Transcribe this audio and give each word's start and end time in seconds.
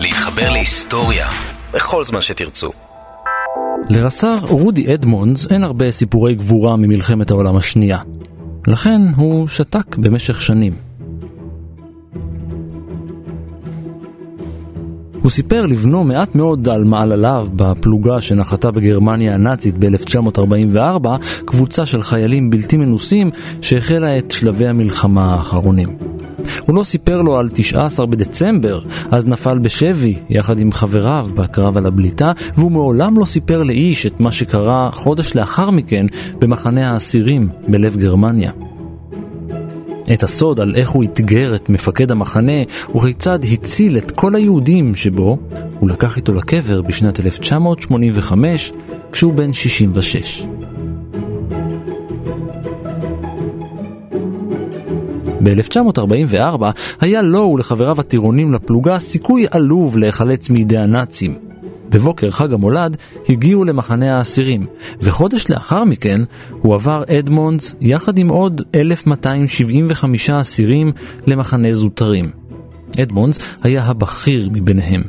להתחבר 0.00 0.50
להיסטוריה 0.50 1.26
בכל 1.74 2.04
זמן 2.04 2.20
שתרצו. 2.20 2.70
לרס"ר 3.90 4.38
רודי 4.42 4.94
אדמונדס 4.94 5.52
אין 5.52 5.64
הרבה 5.64 5.90
סיפורי 5.90 6.34
גבורה 6.34 6.76
ממלחמת 6.76 7.30
העולם 7.30 7.56
השנייה. 7.56 7.98
לכן 8.66 9.02
הוא 9.16 9.48
שתק 9.48 9.96
במשך 9.96 10.42
שנים. 10.42 10.72
הוא 15.22 15.30
סיפר 15.30 15.66
לבנו 15.66 16.04
מעט 16.04 16.34
מאוד 16.34 16.68
על 16.68 16.84
מעלליו 16.84 17.48
בפלוגה 17.56 18.20
שנחתה 18.20 18.70
בגרמניה 18.70 19.34
הנאצית 19.34 19.74
ב-1944, 19.78 21.08
קבוצה 21.44 21.86
של 21.86 22.02
חיילים 22.02 22.50
בלתי 22.50 22.76
מנוסים 22.76 23.30
שהחלה 23.60 24.18
את 24.18 24.30
שלבי 24.30 24.66
המלחמה 24.66 25.34
האחרונים. 25.34 25.96
הוא 26.66 26.76
לא 26.76 26.82
סיפר 26.82 27.22
לו 27.22 27.36
על 27.36 27.48
19 27.48 28.06
בדצמבר, 28.06 28.80
אז 29.10 29.26
נפל 29.26 29.58
בשבי 29.58 30.14
יחד 30.30 30.60
עם 30.60 30.72
חבריו 30.72 31.28
בקרב 31.34 31.76
על 31.76 31.86
הבליטה, 31.86 32.32
והוא 32.54 32.72
מעולם 32.72 33.18
לא 33.18 33.24
סיפר 33.24 33.62
לאיש 33.62 34.06
את 34.06 34.20
מה 34.20 34.32
שקרה 34.32 34.90
חודש 34.92 35.36
לאחר 35.36 35.70
מכן 35.70 36.06
במחנה 36.38 36.92
האסירים 36.92 37.48
בלב 37.68 37.96
גרמניה. 37.96 38.50
את 40.12 40.22
הסוד 40.22 40.60
על 40.60 40.74
איך 40.74 40.90
הוא 40.90 41.04
אתגר 41.04 41.54
את 41.54 41.68
מפקד 41.68 42.10
המחנה 42.10 42.62
וכיצד 42.94 43.38
הציל 43.52 43.98
את 43.98 44.10
כל 44.10 44.34
היהודים 44.34 44.94
שבו, 44.94 45.38
הוא 45.80 45.88
לקח 45.88 46.16
איתו 46.16 46.34
לקבר 46.34 46.82
בשנת 46.82 47.20
1985 47.20 48.72
כשהוא 49.12 49.34
בן 49.34 49.52
66. 49.52 50.46
ב-1944 55.44 56.64
היה 57.00 57.22
לו 57.22 57.40
ולחבריו 57.54 58.00
הטירונים 58.00 58.52
לפלוגה 58.52 58.98
סיכוי 58.98 59.46
עלוב 59.50 59.98
להיחלץ 59.98 60.50
מידי 60.50 60.78
הנאצים. 60.78 61.34
בבוקר 61.88 62.30
חג 62.30 62.52
המולד 62.52 62.96
הגיעו 63.28 63.64
למחנה 63.64 64.18
האסירים, 64.18 64.66
וחודש 65.00 65.50
לאחר 65.50 65.84
מכן 65.84 66.20
הועבר 66.62 67.02
אדמונדס 67.18 67.76
יחד 67.80 68.18
עם 68.18 68.28
עוד 68.28 68.62
1275 68.74 70.30
אסירים 70.30 70.92
למחנה 71.26 71.74
זוטרים. 71.74 72.30
אדמונדס 73.02 73.38
היה 73.62 73.84
הבכיר 73.84 74.48
מביניהם. 74.52 75.02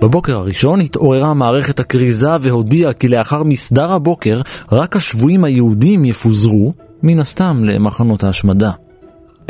בבוקר 0.00 0.36
הראשון 0.36 0.80
התעוררה 0.80 1.34
מערכת 1.34 1.80
הכריזה 1.80 2.30
והודיעה 2.40 2.92
כי 2.92 3.08
לאחר 3.08 3.42
מסדר 3.42 3.92
הבוקר 3.92 4.40
רק 4.72 4.96
השבויים 4.96 5.44
היהודים 5.44 6.04
יפוזרו, 6.04 6.72
מן 7.06 7.18
הסתם 7.18 7.64
למחנות 7.64 8.24
ההשמדה. 8.24 8.70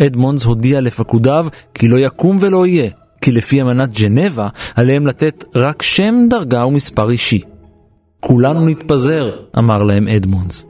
אדמונדס 0.01 0.45
הודיע 0.45 0.81
לפקודיו 0.81 1.47
כי 1.75 1.89
לא 1.89 1.97
יקום 1.97 2.39
ולא 2.41 2.67
יהיה, 2.67 2.91
כי 3.21 3.33
לפי 3.33 3.63
אמנת 3.63 4.01
ג'נבה 4.01 4.49
עליהם 4.75 5.07
לתת 5.07 5.45
רק 5.55 5.83
שם, 5.83 6.15
דרגה 6.31 6.67
ומספר 6.67 7.11
אישי. 7.11 7.41
כולנו 8.21 8.69
נתפזר, 8.69 9.31
אמר 9.59 9.83
להם 9.83 10.09
אדמונדס. 10.09 10.67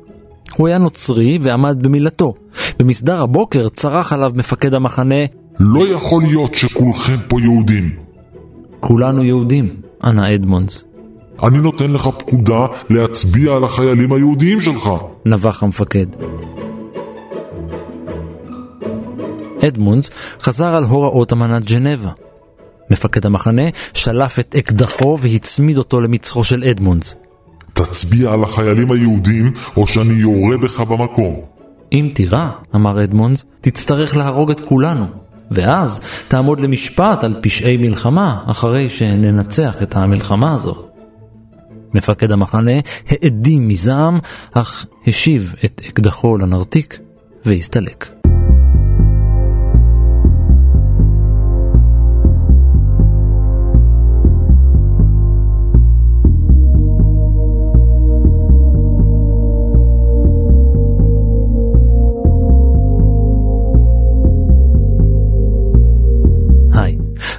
הוא 0.57 0.69
היה 0.69 0.79
נוצרי 0.79 1.39
ועמד 1.43 1.79
במילתו. 1.81 2.35
במסדר 2.79 3.23
הבוקר 3.23 3.69
צרח 3.69 4.13
עליו 4.13 4.33
מפקד 4.35 4.75
המחנה 4.75 5.25
לא 5.59 5.89
יכול 5.89 6.23
להיות 6.23 6.55
שכולכם 6.55 7.17
פה 7.29 7.41
יהודים. 7.41 7.91
כולנו 8.81 9.25
יהודים, 9.25 9.69
ענה 10.05 10.35
אדמונדס. 10.35 10.85
אני 11.43 11.59
נותן 11.59 11.91
לך 11.91 12.09
פקודה 12.19 12.67
להצביע 12.91 13.57
על 13.57 13.65
החיילים 13.65 14.13
היהודיים 14.13 14.61
שלך. 14.61 14.91
נבח 15.27 15.63
המפקד. 15.63 16.07
אדמונדס 19.67 20.11
חזר 20.41 20.75
על 20.75 20.85
הוראות 20.85 21.33
אמנת 21.33 21.65
ג'נבה. 21.65 22.11
מפקד 22.91 23.27
המחנה 23.27 23.63
שלף 23.95 24.39
את 24.39 24.55
אקדחו 24.59 25.19
והצמיד 25.21 25.79
אותו 25.79 26.01
למצחו 26.01 26.45
של 26.45 26.65
אדמונדס. 26.65 27.17
תצביע 27.73 28.33
על 28.33 28.43
החיילים 28.43 28.93
היהודים 28.93 29.53
או 29.77 29.87
שאני 29.87 30.15
יורה 30.15 30.57
בך 30.57 30.81
במקום. 30.81 31.41
אם 31.93 32.11
תירה, 32.15 32.51
אמר 32.75 33.05
אדמונדס, 33.05 33.45
תצטרך 33.61 34.17
להרוג 34.17 34.51
את 34.51 34.61
כולנו, 34.61 35.07
ואז 35.51 36.01
תעמוד 36.29 36.61
למשפט 36.61 37.25
על 37.25 37.35
פשעי 37.43 37.77
מלחמה 37.77 38.45
אחרי 38.47 38.89
שננצח 38.89 39.83
את 39.83 39.97
המלחמה 39.97 40.53
הזו. 40.53 40.87
מפקד 41.95 42.33
המחנה 42.33 42.73
האדים 43.09 43.69
מזעם, 43.69 44.19
אך 44.53 44.87
השיב 45.07 45.55
את 45.65 45.83
אקדחו 45.89 46.37
לנרתיק 46.37 46.99
והסתלק. 47.45 48.16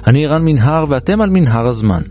אני 0.08 0.26
רן 0.26 0.44
מנהר 0.44 0.84
ואתם 0.88 1.20
על 1.20 1.30
מנהר 1.30 1.68
הזמן. 1.68 2.02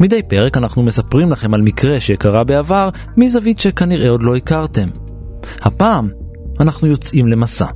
מדי 0.00 0.22
פרק 0.22 0.56
אנחנו 0.56 0.82
מספרים 0.82 1.30
לכם 1.30 1.54
על 1.54 1.62
מקרה 1.62 2.00
שקרה 2.00 2.44
בעבר 2.44 2.88
מזווית 3.16 3.58
שכנראה 3.58 4.10
עוד 4.10 4.22
לא 4.22 4.36
הכרתם. 4.36 4.88
הפעם 5.62 6.08
אנחנו 6.60 6.88
יוצאים 6.88 7.26
למסע. 7.26 7.66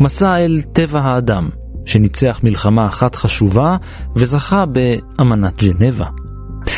מסע 0.00 0.36
אל 0.36 0.58
טבע 0.72 1.00
האדם, 1.00 1.48
שניצח 1.86 2.40
מלחמה 2.42 2.86
אחת 2.86 3.14
חשובה 3.14 3.76
וזכה 4.16 4.64
באמנת 4.66 5.62
ג'נבה. 5.62 6.06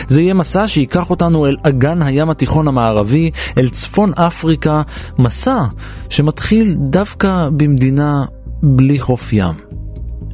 זה 0.08 0.22
יהיה 0.22 0.34
מסע 0.34 0.68
שייקח 0.68 1.10
אותנו 1.10 1.46
אל 1.46 1.56
אגן 1.62 2.02
הים 2.02 2.30
התיכון 2.30 2.68
המערבי, 2.68 3.30
אל 3.58 3.68
צפון 3.68 4.12
אפריקה, 4.14 4.82
מסע 5.18 5.64
שמתחיל 6.08 6.74
דווקא 6.78 7.48
במדינה 7.56 8.24
בלי 8.62 8.98
חוף 8.98 9.32
ים, 9.32 9.54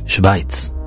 שווייץ. 0.06 0.83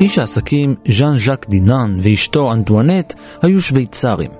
איש 0.00 0.18
העסקים 0.18 0.74
ז'אן 0.88 1.16
ז'אק 1.18 1.46
דינן 1.48 1.98
ואשתו 2.02 2.52
אנטואנט 2.52 3.14
היו 3.42 3.60
שוויצרים. 3.60 4.30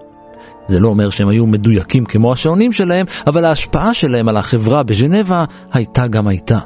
זה 0.67 0.81
לא 0.81 0.89
אומר 0.89 1.11
שהם 1.11 1.29
היו 1.29 1.47
מדויקים 1.47 2.05
כמו 2.05 2.33
השעונים 2.33 2.73
שלהם, 2.73 3.07
אבל 3.27 3.45
ההשפעה 3.45 3.95
שלהם 3.95 4.29
על 4.29 4.37
החברה 4.37 4.83
בז'נבה 4.83 5.45
הייתה 5.73 6.07
גם 6.07 6.29
הייתה. 6.29 6.59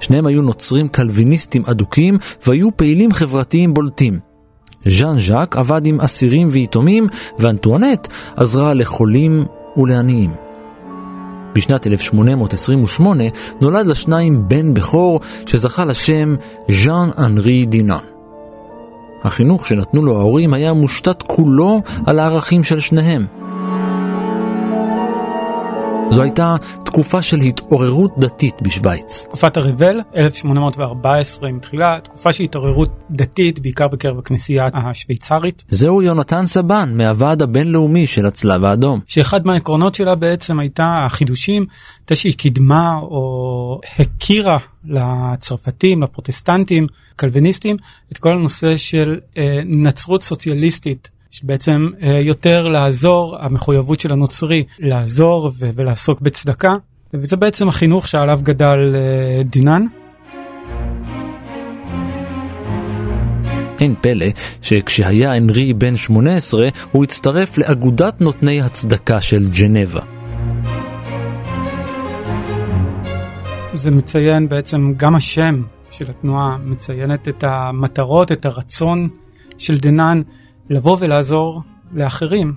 שניהם 0.00 0.26
היו 0.26 0.42
נוצרים 0.42 0.88
קלוויניסטים 0.88 1.62
אדוקים 1.66 2.18
והיו 2.46 2.76
פעילים 2.76 3.12
חברתיים 3.12 3.74
בולטים. 3.74 4.18
ז'אן 4.88 5.18
ז'אק 5.18 5.56
עבד 5.56 5.86
עם 5.86 6.00
אסירים 6.00 6.48
ויתומים, 6.50 7.06
ואנטואנט 7.38 8.08
עזרה 8.36 8.74
לחולים 8.74 9.44
ולעניים. 9.76 10.30
בשנת 11.54 11.86
1828 11.86 13.24
נולד 13.60 13.86
לשניים 13.86 14.48
בן 14.48 14.74
בכור 14.74 15.20
שזכה 15.46 15.84
לשם 15.84 16.34
ז'אן 16.70 17.08
אנרי 17.18 17.66
דינן. 17.66 18.11
החינוך 19.24 19.66
שנתנו 19.66 20.02
לו 20.02 20.18
ההורים 20.18 20.54
היה 20.54 20.72
מושתת 20.72 21.22
כולו 21.22 21.82
על 22.06 22.18
הערכים 22.18 22.64
של 22.64 22.80
שניהם. 22.80 23.41
זו 26.12 26.22
הייתה 26.22 26.56
תקופה 26.84 27.22
של 27.22 27.36
התעוררות 27.36 28.18
דתית 28.18 28.62
בשוויץ. 28.62 29.24
תקופת 29.28 29.56
הרבל, 29.56 30.00
1814 30.16 31.52
מתחילה, 31.52 31.98
תקופה 32.02 32.32
של 32.32 32.44
התעוררות 32.44 32.90
דתית, 33.10 33.60
בעיקר 33.60 33.88
בקרב 33.88 34.18
הכנסייה 34.18 34.68
השוויצרית. 34.74 35.64
זהו 35.68 36.02
יונתן 36.02 36.46
סבן, 36.46 36.92
מהוועד 36.96 37.42
הבינלאומי 37.42 38.06
של 38.06 38.26
הצלב 38.26 38.64
האדום. 38.64 39.00
שאחד 39.06 39.46
מהעקרונות 39.46 39.94
שלה 39.94 40.14
בעצם 40.14 40.60
הייתה 40.60 41.02
החידושים, 41.06 41.66
הייתה 42.00 42.16
שהיא 42.16 42.34
קידמה 42.34 42.98
או 43.02 43.80
הכירה 43.98 44.58
לצרפתים, 44.84 46.02
לפרוטסטנטים, 46.02 46.86
קלוויניסטים, 47.16 47.76
את 48.12 48.18
כל 48.18 48.32
הנושא 48.32 48.76
של 48.76 49.18
אה, 49.38 49.60
נצרות 49.66 50.22
סוציאליסטית. 50.22 51.10
שבעצם 51.32 51.88
אה, 52.02 52.20
יותר 52.20 52.68
לעזור, 52.68 53.36
המחויבות 53.40 54.00
של 54.00 54.12
הנוצרי 54.12 54.64
לעזור 54.78 55.52
ו- 55.58 55.70
ולעסוק 55.74 56.20
בצדקה, 56.20 56.76
וזה 57.14 57.36
בעצם 57.36 57.68
החינוך 57.68 58.08
שעליו 58.08 58.40
גדל 58.42 58.94
אה, 58.94 59.42
דינן. 59.44 59.86
אין 63.80 63.94
פלא 64.00 64.26
שכשהיה 64.62 65.32
הנרי 65.32 65.74
בן 65.74 65.96
18 65.96 66.68
הוא 66.92 67.04
הצטרף 67.04 67.58
לאגודת 67.58 68.20
נותני 68.20 68.62
הצדקה 68.62 69.20
של 69.20 69.48
ג'נבה. 69.60 70.00
זה 73.74 73.90
מציין 73.90 74.48
בעצם 74.48 74.92
גם 74.96 75.14
השם 75.14 75.62
של 75.90 76.10
התנועה, 76.10 76.56
מציינת 76.64 77.28
את 77.28 77.44
המטרות, 77.46 78.32
את 78.32 78.46
הרצון 78.46 79.08
של 79.58 79.78
דנן 79.78 80.22
לבוא 80.70 80.96
ולעזור 81.00 81.62
לאחרים. 81.92 82.54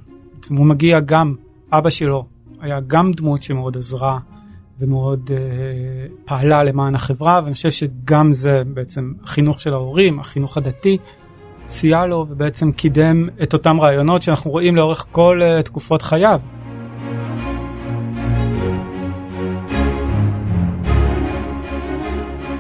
הוא 0.50 0.66
מגיע 0.66 1.00
גם, 1.00 1.36
אבא 1.72 1.90
שלו 1.90 2.26
היה 2.60 2.80
גם 2.88 3.12
דמות 3.12 3.44
שמאוד 3.44 3.78
עזרה 3.78 4.20
ומאוד 4.80 5.30
אה, 5.34 5.38
פעלה 6.26 6.64
למען 6.64 6.96
החברה, 6.96 7.42
ואני 7.44 7.54
חושב 7.54 7.72
שגם 7.72 8.34
זה 8.34 8.64
בעצם 8.74 9.14
החינוך 9.24 9.62
של 9.62 9.74
ההורים, 9.74 10.20
החינוך 10.20 10.58
הדתי, 10.58 10.98
סייע 11.68 12.06
לו 12.06 12.26
ובעצם 12.30 12.72
קידם 12.72 13.28
את 13.44 13.54
אותם 13.54 13.82
רעיונות 13.82 14.24
שאנחנו 14.24 14.52
רואים 14.52 14.76
לאורך 14.76 15.06
כל 15.12 15.40
uh, 15.42 15.64
תקופות 15.64 16.02
חייו. 16.02 16.40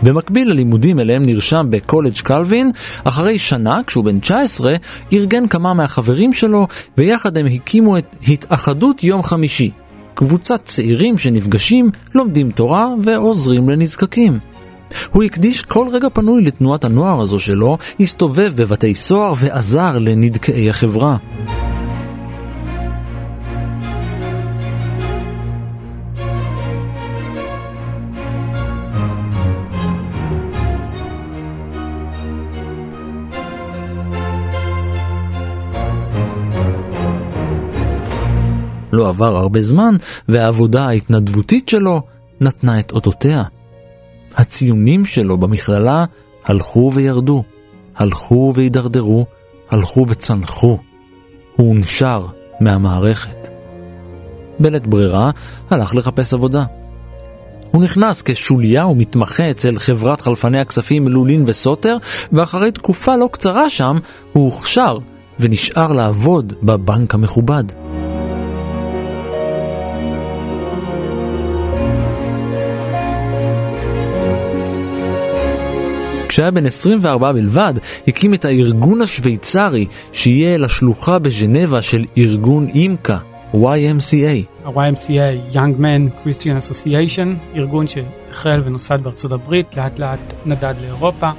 במקביל 0.05 0.49
ללימודים 0.49 0.99
אליהם 0.99 1.25
נרשם 1.25 1.67
בקולג' 1.69 2.17
קלווין, 2.23 2.71
אחרי 3.03 3.39
שנה, 3.39 3.79
כשהוא 3.87 4.03
בן 4.03 4.19
19, 4.19 4.75
ארגן 5.13 5.47
כמה 5.47 5.73
מהחברים 5.73 6.33
שלו, 6.33 6.67
ויחד 6.97 7.37
הם 7.37 7.45
הקימו 7.45 7.97
את 7.97 8.15
התאחדות 8.27 9.03
יום 9.03 9.23
חמישי. 9.23 9.71
קבוצת 10.13 10.63
צעירים 10.63 11.17
שנפגשים, 11.17 11.89
לומדים 12.15 12.51
תורה 12.51 12.87
ועוזרים 13.03 13.69
לנזקקים. 13.69 14.39
הוא 15.11 15.23
הקדיש 15.23 15.61
כל 15.61 15.87
רגע 15.91 16.07
פנוי 16.13 16.43
לתנועת 16.43 16.83
הנוער 16.83 17.21
הזו 17.21 17.39
שלו, 17.39 17.77
הסתובב 17.99 18.51
בבתי 18.55 18.95
סוהר 18.95 19.33
ועזר 19.37 19.97
לנדכאי 19.97 20.69
החברה. 20.69 21.17
לא 38.95 39.09
עבר 39.09 39.37
הרבה 39.37 39.61
זמן, 39.61 39.95
והעבודה 40.27 40.87
ההתנדבותית 40.87 41.69
שלו 41.69 42.01
נתנה 42.41 42.79
את 42.79 42.91
אותותיה. 42.91 43.43
הציונים 44.35 45.05
שלו 45.05 45.37
במכללה 45.37 46.05
הלכו 46.45 46.91
וירדו, 46.93 47.43
הלכו 47.95 48.53
והידרדרו, 48.55 49.25
הלכו 49.69 50.05
וצנחו. 50.09 50.77
הוא 51.55 51.67
הונשר 51.67 52.25
מהמערכת. 52.61 53.49
בלית 54.59 54.87
ברירה, 54.87 55.31
הלך 55.69 55.95
לחפש 55.95 56.33
עבודה. 56.33 56.63
הוא 57.71 57.83
נכנס 57.83 58.21
כשוליה 58.21 58.87
ומתמחה 58.87 59.51
אצל 59.51 59.79
חברת 59.79 60.21
חלפני 60.21 60.59
הכספים 60.59 61.07
לולין 61.07 61.43
וסוטר, 61.47 61.97
ואחרי 62.31 62.71
תקופה 62.71 63.15
לא 63.15 63.29
קצרה 63.31 63.69
שם, 63.69 63.97
הוא 64.33 64.45
הוכשר 64.45 64.97
ונשאר 65.39 65.93
לעבוד 65.93 66.53
בבנק 66.63 67.13
המכובד. 67.13 67.63
כשהיה 76.35 76.51
בן 76.51 76.65
24 76.65 77.31
בלבד, 77.31 77.73
הקים 78.07 78.33
את 78.33 78.45
הארגון 78.45 79.01
השוויצרי, 79.01 79.85
שיהיה 80.11 80.57
לשלוחה 80.57 81.19
בז'נבה 81.19 81.81
של 81.81 82.05
ארגון 82.17 82.67
אימקה, 82.67 83.17
YMCA. 83.53 84.65
ה-YMCA, 84.65 85.53
Young 85.53 85.79
Men 85.79 86.25
Christian 86.25 86.57
Association, 86.59 87.57
ארגון 87.57 87.85
שהחל 87.87 88.61
ונוסד 88.65 88.99
בארצות 89.03 89.31
הברית, 89.31 89.77
לאט 89.77 89.99
לאט 89.99 90.33
נדד 90.45 90.75
לאירופה. 90.81 91.29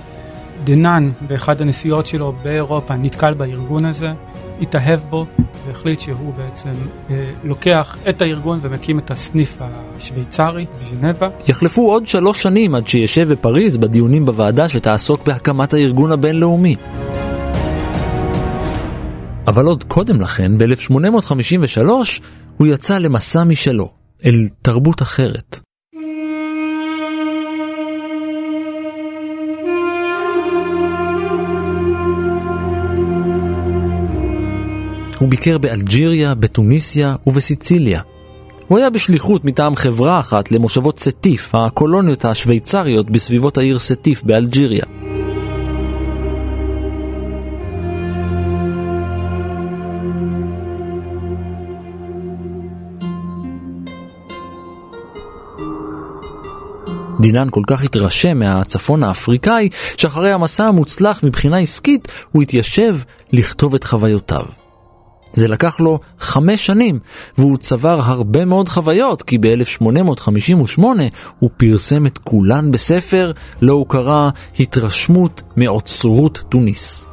דנן, 0.64 1.10
באחד 1.20 1.60
הנסיעות 1.60 2.06
שלו 2.06 2.34
באירופה, 2.42 2.96
נתקל 2.96 3.34
בארגון 3.34 3.84
הזה, 3.84 4.12
התאהב 4.60 5.00
בו 5.10 5.26
והחליט 5.66 6.00
שהוא 6.00 6.34
בעצם 6.34 6.72
אה, 7.10 7.32
לוקח 7.44 7.96
את 8.08 8.22
הארגון 8.22 8.58
ומקים 8.62 8.98
את 8.98 9.10
הסניף 9.10 9.58
השוויצרי 9.60 10.66
בז'נבה. 10.80 11.28
יחלפו 11.48 11.90
עוד 11.92 12.06
שלוש 12.06 12.42
שנים 12.42 12.74
עד 12.74 12.86
שישב 12.86 13.32
בפריז 13.32 13.76
בדיונים 13.76 14.26
בוועדה 14.26 14.68
שתעסוק 14.68 15.26
בהקמת 15.26 15.74
הארגון 15.74 16.12
הבינלאומי. 16.12 16.76
אבל 19.46 19.66
עוד 19.66 19.84
קודם 19.84 20.20
לכן, 20.20 20.58
ב-1853, 20.58 21.88
הוא 22.56 22.66
יצא 22.66 22.98
למסע 22.98 23.44
משלו, 23.44 23.88
אל 24.24 24.46
תרבות 24.62 25.02
אחרת. 25.02 25.65
הוא 35.20 35.28
ביקר 35.28 35.58
באלג'יריה, 35.58 36.34
בתוניסיה 36.34 37.14
ובסיציליה. 37.26 38.00
הוא 38.68 38.78
היה 38.78 38.90
בשליחות 38.90 39.44
מטעם 39.44 39.76
חברה 39.76 40.20
אחת 40.20 40.50
למושבות 40.50 40.98
סטיף, 40.98 41.54
הקולוניות 41.54 42.24
השוויצריות 42.24 43.10
בסביבות 43.10 43.58
העיר 43.58 43.78
סטיף 43.78 44.22
באלג'יריה. 44.22 44.84
דינן 57.20 57.48
כל 57.50 57.62
כך 57.66 57.84
התרשם 57.84 58.38
מהצפון 58.38 59.02
האפריקאי, 59.02 59.68
שאחרי 59.96 60.32
המסע 60.32 60.64
המוצלח 60.64 61.22
מבחינה 61.22 61.58
עסקית, 61.58 62.08
הוא 62.32 62.42
התיישב 62.42 62.96
לכתוב 63.32 63.74
את 63.74 63.84
חוויותיו. 63.84 64.65
זה 65.36 65.48
לקח 65.48 65.80
לו 65.80 65.98
חמש 66.18 66.66
שנים, 66.66 66.98
והוא 67.38 67.56
צבר 67.56 68.00
הרבה 68.04 68.44
מאוד 68.44 68.68
חוויות, 68.68 69.22
כי 69.22 69.38
ב-1858 69.38 70.80
הוא 71.38 71.50
פרסם 71.56 72.06
את 72.06 72.18
כולן 72.18 72.70
בספר, 72.70 73.32
לו 73.62 73.74
הוא 73.74 73.86
קרא 73.88 74.30
התרשמות 74.60 75.42
מאוצרות 75.56 76.44
תוניס. 76.48 77.06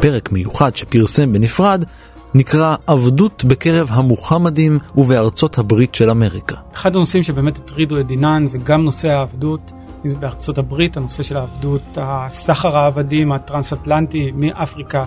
פרק 0.00 0.32
מיוחד 0.32 0.76
שפרסם 0.76 1.32
בנפרד 1.32 1.84
נקרא 2.34 2.76
עבדות 2.86 3.44
בקרב 3.44 3.88
המוחמדים 3.90 4.78
ובארצות 4.96 5.58
הברית 5.58 5.94
של 5.94 6.10
אמריקה. 6.10 6.56
אחד 6.74 6.96
הנושאים 6.96 7.22
שבאמת 7.22 7.56
הטרידו 7.56 8.00
את 8.00 8.06
דינן 8.06 8.46
זה 8.46 8.58
גם 8.58 8.84
נושא 8.84 9.08
העבדות. 9.08 9.72
בארצות 10.04 10.58
הברית, 10.58 10.96
הנושא 10.96 11.22
של 11.22 11.36
העבדות, 11.36 11.82
הסחר 11.96 12.76
העבדים 12.76 13.32
הטרנס-אטלנטי 13.32 14.32
מאפריקה 14.34 15.04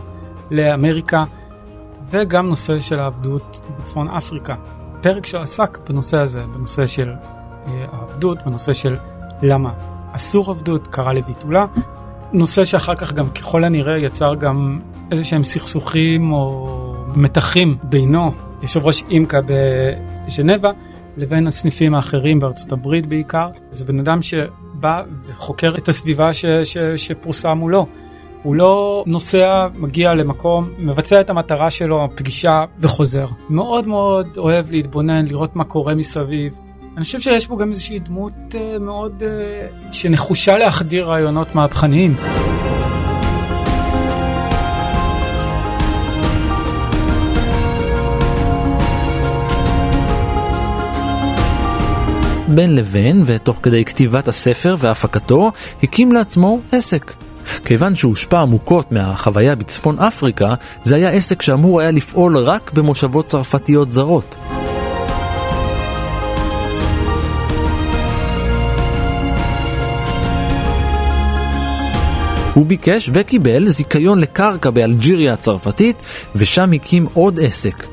לאמריקה, 0.52 1.24
וגם 2.10 2.48
נושא 2.48 2.80
של 2.80 3.00
העבדות 3.00 3.62
בצפון 3.80 4.08
אפריקה. 4.08 4.56
פרק 5.02 5.26
שעסק 5.26 5.78
בנושא 5.90 6.18
הזה, 6.18 6.44
בנושא 6.56 6.88
של 6.88 7.14
אה, 7.68 7.86
העבדות, 7.92 8.38
בנושא 8.46 8.74
של 8.74 8.96
למה 9.42 9.74
אסור 10.12 10.52
עבדות, 10.52 10.88
קרא 10.88 11.14
לביטולה. 11.14 11.66
נושא 12.34 12.66
שאחר 12.66 12.96
כך 12.96 13.14
גם 13.14 13.30
ככל 13.30 13.64
הנראה 13.64 13.98
יצר 13.98 14.36
גם 14.36 14.80
איזה 15.12 15.24
שהם 15.24 15.44
סכסוכים 15.44 16.34
או 16.34 16.68
מתחים 17.16 17.78
בינו, 17.84 18.32
יושב 18.62 18.86
ראש 18.86 19.04
אימקה 19.10 19.40
בז'נבה, 19.46 20.72
לבין 21.18 21.48
הסניפים 21.48 21.96
האחרים 21.96 22.40
בארצות 22.40 22.72
הברית 22.72 23.06
בעיקר. 23.06 23.50
זה 23.72 23.86
בן 23.86 24.00
אדם 24.00 24.22
ש... 24.22 24.34
בא 24.82 25.02
וחוקר 25.24 25.76
את 25.78 25.88
הסביבה 25.88 26.34
ש, 26.34 26.46
ש, 26.46 26.78
שפרוסה 26.78 27.54
מולו. 27.54 27.88
הוא 28.44 28.56
לא 28.56 29.04
נוסע, 29.08 29.68
מגיע 29.76 30.14
למקום, 30.14 30.70
מבצע 30.78 31.22
את 31.22 31.30
המטרה 31.30 31.70
שלו, 31.70 32.08
פגישה 32.16 32.64
וחוזר. 32.80 33.28
מאוד 33.50 33.88
מאוד 33.88 34.38
אוהב 34.38 34.72
להתבונן, 34.72 35.26
לראות 35.26 35.56
מה 35.56 35.64
קורה 35.64 35.96
מסביב. 35.96 36.54
אני 36.98 37.04
חושב 37.04 37.20
שיש 37.20 37.48
פה 37.48 37.58
גם 37.58 37.70
איזושהי 37.70 38.00
דמות 38.00 38.34
uh, 38.52 38.80
מאוד 38.80 39.24
uh, 39.24 39.94
שנחושה 39.94 40.58
להחדיר 40.58 41.08
רעיונות 41.08 41.56
מהפכניים. 41.56 42.16
בין 52.56 52.76
לבין, 52.76 53.24
ותוך 53.26 53.60
כדי 53.64 53.86
כתיבת 53.86 54.28
הספר 54.28 54.76
והפקתו, 54.80 55.52
הקים 55.84 56.12
לעצמו 56.12 56.60
עסק. 56.72 57.14
כיוון 57.66 57.96
שהושפע 57.96 58.40
עמוקות 58.40 58.92
מהחוויה 58.92 59.56
בצפון 59.56 60.00
אפריקה, 60.00 60.54
זה 60.84 60.96
היה 60.96 61.10
עסק 61.10 61.42
שאמור 61.42 61.82
היה 61.82 61.92
לפעול 61.92 62.38
רק 62.38 62.72
במושבות 62.74 63.26
צרפתיות 63.26 63.92
זרות. 63.92 64.36
הוא 72.54 72.66
ביקש 72.66 73.10
וקיבל 73.14 73.70
זיכיון 73.70 74.20
לקרקע 74.20 74.70
באלג'יריה 74.70 75.34
הצרפתית, 75.34 75.96
ושם 76.36 76.72
הקים 76.72 77.08
עוד 77.14 77.40
עסק, 77.40 77.86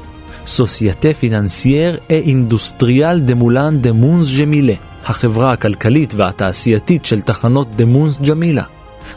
Société 0.48 1.14
financière 1.14 1.98
et 2.10 2.16
industrielle 2.16 3.20
des 3.20 3.34
moulins 3.34 3.80
de 3.80 3.92
Mons-Djémila, 3.92 4.72
החברה 5.04 5.52
הכלכלית 5.52 6.14
והתעשייתית 6.16 7.04
של 7.04 7.20
טחנות 7.20 7.76
de 7.76 7.84
Mons-Djémila. 7.84 8.62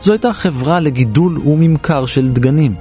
זו 0.01 0.11
הייתה 0.11 0.33
חברה 0.33 0.79
לגידול 0.79 1.37
וממכר 1.37 2.05
של 2.05 2.29
דגנים. 2.29 2.75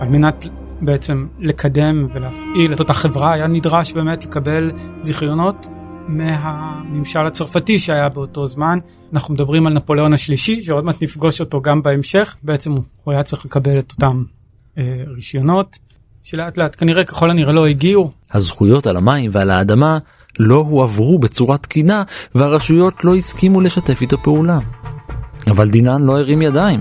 על 0.00 0.08
מנת 0.08 0.46
בעצם 0.80 1.26
לקדם 1.38 2.06
ולהפעיל 2.14 2.72
את 2.72 2.80
אותה 2.80 2.92
חברה 2.92 3.32
היה 3.32 3.46
נדרש 3.46 3.92
באמת 3.92 4.24
לקבל 4.24 4.70
זיכיונות 5.02 5.66
מהממשל 6.08 7.26
הצרפתי 7.26 7.78
שהיה 7.78 8.08
באותו 8.08 8.46
זמן. 8.46 8.78
אנחנו 9.12 9.34
מדברים 9.34 9.66
על 9.66 9.72
נפוליאון 9.72 10.14
השלישי 10.14 10.62
שעוד 10.62 10.84
מעט 10.84 11.02
נפגוש 11.02 11.40
אותו 11.40 11.60
גם 11.60 11.82
בהמשך, 11.82 12.36
בעצם 12.42 12.72
הוא 13.04 13.14
היה 13.14 13.22
צריך 13.22 13.44
לקבל 13.44 13.78
את 13.78 13.92
אותם 13.92 14.24
אה, 14.78 15.02
רישיונות 15.06 15.78
שלאט 16.22 16.58
לאט 16.58 16.74
כנראה 16.78 17.04
ככל 17.04 17.30
הנראה 17.30 17.52
לא 17.52 17.66
הגיעו. 17.66 18.10
הזכויות 18.32 18.86
על 18.86 18.96
המים 18.96 19.30
ועל 19.34 19.50
האדמה 19.50 19.98
לא 20.38 20.56
הועברו 20.56 21.18
בצורה 21.18 21.58
תקינה 21.58 22.02
והרשויות 22.34 23.04
לא 23.04 23.16
הסכימו 23.16 23.60
לשתף 23.60 24.02
איתו 24.02 24.22
פעולה. 24.22 24.58
אבל 25.50 25.70
דינן 25.70 26.02
לא 26.02 26.18
הרים 26.18 26.42
ידיים. 26.42 26.80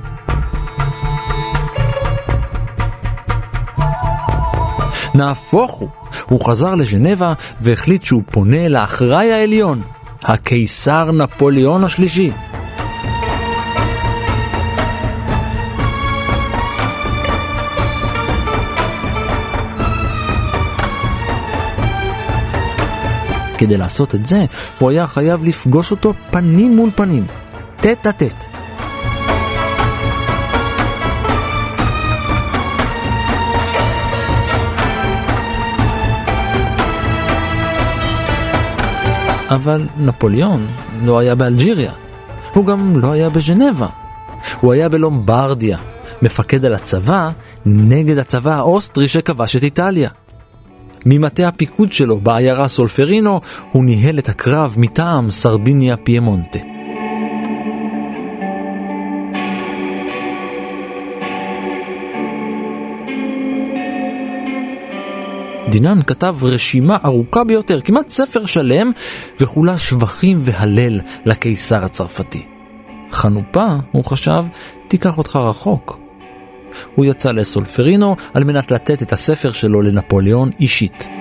נהפוך 5.17 5.73
הוא, 5.73 5.89
הוא 6.25 6.41
חזר 6.41 6.75
לז'נבה 6.75 7.33
והחליט 7.61 8.03
שהוא 8.03 8.23
פונה 8.31 8.67
לאחראי 8.67 9.33
העליון, 9.33 9.81
הקיסר 10.23 11.11
נפוליאון 11.11 11.83
השלישי. 11.83 12.31
כדי 23.57 23.77
לעשות 23.77 24.15
את 24.15 24.25
זה, 24.25 24.45
הוא 24.79 24.89
היה 24.89 25.07
חייב 25.07 25.43
לפגוש 25.43 25.91
אותו 25.91 26.13
פנים 26.31 26.75
מול 26.75 26.89
פנים, 26.95 27.25
טט 27.81 28.07
אבל 39.49 39.87
נפוליאון 39.97 40.67
לא 41.03 41.19
היה 41.19 41.35
באלג'יריה. 41.35 41.91
הוא 42.53 42.65
גם 42.65 42.99
לא 42.99 43.11
היה 43.11 43.29
בז'נבה. 43.29 43.87
הוא 44.61 44.73
היה 44.73 44.89
בלומברדיה, 44.89 45.77
מפקד 46.21 46.65
על 46.65 46.73
הצבא 46.73 47.29
נגד 47.65 48.17
הצבא 48.17 48.55
האוסטרי 48.55 49.07
שכבש 49.07 49.55
את 49.55 49.63
איטליה. 49.63 50.09
ממטה 51.05 51.47
הפיקוד 51.47 51.93
שלו 51.93 52.19
בעיירה 52.19 52.67
סולפרינו 52.67 53.41
הוא 53.71 53.83
ניהל 53.83 54.19
את 54.19 54.29
הקרב 54.29 54.75
מטעם 54.77 55.31
סרדיניה 55.31 55.97
פיימונטה. 55.97 56.76
דינן 65.69 66.01
כתב 66.07 66.35
רשימה 66.41 66.97
ארוכה 67.05 67.43
ביותר, 67.43 67.81
כמעט 67.81 68.09
ספר 68.09 68.45
שלם, 68.45 68.91
וכולה 69.39 69.77
שבחים 69.77 70.39
והלל 70.41 70.99
לקיסר 71.25 71.85
הצרפתי. 71.85 72.45
חנופה, 73.11 73.67
הוא 73.91 74.05
חשב, 74.05 74.45
תיקח 74.87 75.17
אותך 75.17 75.35
רחוק. 75.35 75.99
הוא 76.95 77.05
יצא 77.05 77.31
לסולפרינו 77.31 78.15
על 78.33 78.43
מנת 78.43 78.71
לתת 78.71 79.01
את 79.01 79.13
הספר 79.13 79.51
שלו 79.51 79.81
לנפוליאון 79.81 80.49
אישית. 80.59 81.16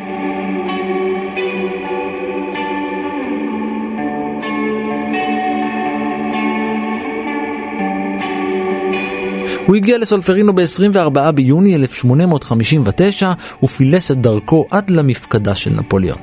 הוא 9.67 9.77
הגיע 9.77 9.99
לסולפרינו 9.99 10.55
ב-24 10.55 11.33
ביוני 11.33 11.75
1859 11.75 13.33
ופילס 13.63 14.11
את 14.11 14.21
דרכו 14.21 14.67
עד 14.71 14.91
למפקדה 14.91 15.55
של 15.55 15.71
נפוליאון. 15.71 16.19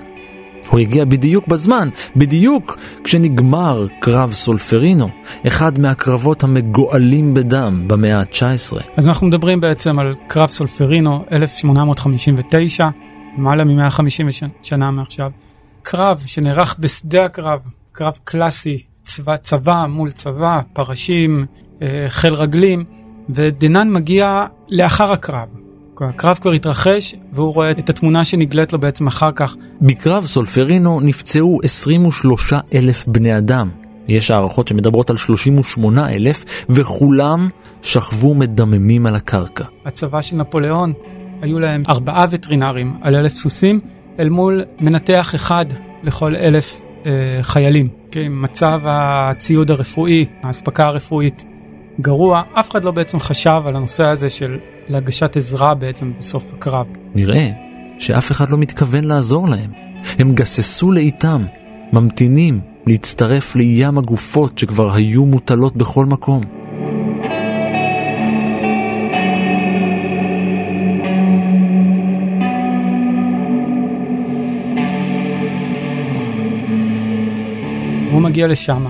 הוא 0.69 0.79
הגיע 0.79 1.05
בדיוק 1.05 1.47
בזמן, 1.47 1.89
בדיוק 2.15 2.77
כשנגמר 3.03 3.87
קרב 3.99 4.33
סולפרינו, 4.33 5.09
אחד 5.47 5.79
מהקרבות 5.79 6.43
המגואלים 6.43 7.33
בדם 7.33 7.83
במאה 7.87 8.19
ה-19. 8.19 8.83
אז 8.97 9.07
אנחנו 9.07 9.27
מדברים 9.27 9.61
בעצם 9.61 9.99
על 9.99 10.15
קרב 10.27 10.49
סולפרינו 10.49 11.25
1859, 11.31 12.89
למעלה 13.37 13.63
מ-150 13.63 14.47
שנה 14.63 14.91
מעכשיו. 14.91 15.31
קרב 15.81 16.23
שנערך 16.25 16.75
בשדה 16.79 17.25
הקרב, 17.25 17.59
קרב 17.91 18.13
קלאסי, 18.23 18.77
צבא, 19.03 19.37
צבא 19.37 19.85
מול 19.89 20.11
צבא, 20.11 20.59
פרשים, 20.73 21.45
אה, 21.81 22.05
חיל 22.07 22.33
רגלים. 22.33 23.02
ודנן 23.29 23.89
מגיע 23.89 24.45
לאחר 24.69 25.13
הקרב. 25.13 25.47
הקרב 26.01 26.37
כבר 26.41 26.51
התרחש 26.51 27.15
והוא 27.33 27.53
רואה 27.53 27.71
את 27.71 27.89
התמונה 27.89 28.25
שנגלית 28.25 28.73
לו 28.73 28.79
בעצם 28.79 29.07
אחר 29.07 29.31
כך. 29.35 29.55
בקרב 29.81 30.25
סולפרינו 30.25 30.99
נפצעו 31.01 31.59
23 31.63 32.53
אלף 32.73 33.07
בני 33.07 33.37
אדם. 33.37 33.69
יש 34.07 34.31
הערכות 34.31 34.67
שמדברות 34.67 35.09
על 35.09 35.17
38 35.17 36.09
אלף 36.09 36.65
וכולם 36.69 37.49
שכבו 37.81 38.33
מדממים 38.35 39.05
על 39.05 39.15
הקרקע. 39.15 39.65
הצבא 39.85 40.21
של 40.21 40.35
נפוליאון 40.35 40.93
היו 41.41 41.59
להם 41.59 41.83
ארבעה 41.89 42.25
וטרינרים 42.31 42.93
על 43.01 43.15
אלף 43.15 43.35
סוסים 43.35 43.79
אל 44.19 44.29
מול 44.29 44.63
מנתח 44.79 45.35
אחד 45.35 45.65
לכל 46.03 46.35
אלף 46.35 46.81
אה, 47.05 47.11
חיילים. 47.41 47.87
כן, 48.11 48.27
מצב 48.29 48.81
הציוד 48.85 49.71
הרפואי, 49.71 50.25
האספקה 50.43 50.83
הרפואית 50.83 51.45
גרוע, 52.01 52.41
אף 52.59 52.71
אחד 52.71 52.83
לא 52.83 52.91
בעצם 52.91 53.19
חשב 53.19 53.61
על 53.65 53.75
הנושא 53.75 54.07
הזה 54.07 54.29
של 54.29 54.57
להגשת 54.87 55.35
עזרה 55.35 55.75
בעצם 55.75 56.13
בסוף 56.17 56.53
הקרב. 56.53 56.85
נראה 57.15 57.49
שאף 57.99 58.31
אחד 58.31 58.49
לא 58.49 58.57
מתכוון 58.57 59.03
לעזור 59.03 59.49
להם. 59.49 59.71
הם 60.19 60.33
גססו 60.33 60.91
לאיתם, 60.91 61.41
ממתינים 61.93 62.59
להצטרף 62.87 63.55
לים 63.55 63.97
הגופות 63.97 64.57
שכבר 64.57 64.93
היו 64.93 65.25
מוטלות 65.25 65.75
בכל 65.75 66.05
מקום. 66.05 66.41
הוא 78.11 78.21
מגיע 78.21 78.47
לשם, 78.47 78.85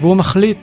והוא 0.00 0.16
מחליט 0.16 0.58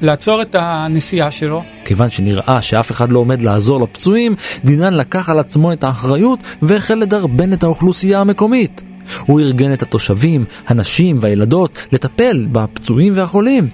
לעצור 0.00 0.42
את 0.42 0.56
הנסיעה 0.58 1.30
שלו. 1.30 1.62
כיוון 1.84 2.10
שנראה 2.10 2.62
שאף 2.62 2.90
אחד 2.90 3.12
לא 3.12 3.18
עומד 3.18 3.42
לעזור 3.42 3.80
לפצועים, 3.80 4.34
דינן 4.64 4.94
לקח 4.94 5.28
על 5.28 5.38
עצמו 5.38 5.72
את 5.72 5.84
האחריות 5.84 6.42
והחל 6.62 6.94
לדרבן 6.94 7.52
את 7.52 7.62
האוכלוסייה 7.62 8.20
המקומית. 8.20 8.82
הוא 9.26 9.40
ארגן 9.40 9.72
את 9.72 9.82
התושבים, 9.82 10.44
הנשים 10.66 11.18
והילדות 11.20 11.86
לטפל 11.92 12.46
בפצועים 12.52 13.12
והחולים. 13.16 13.68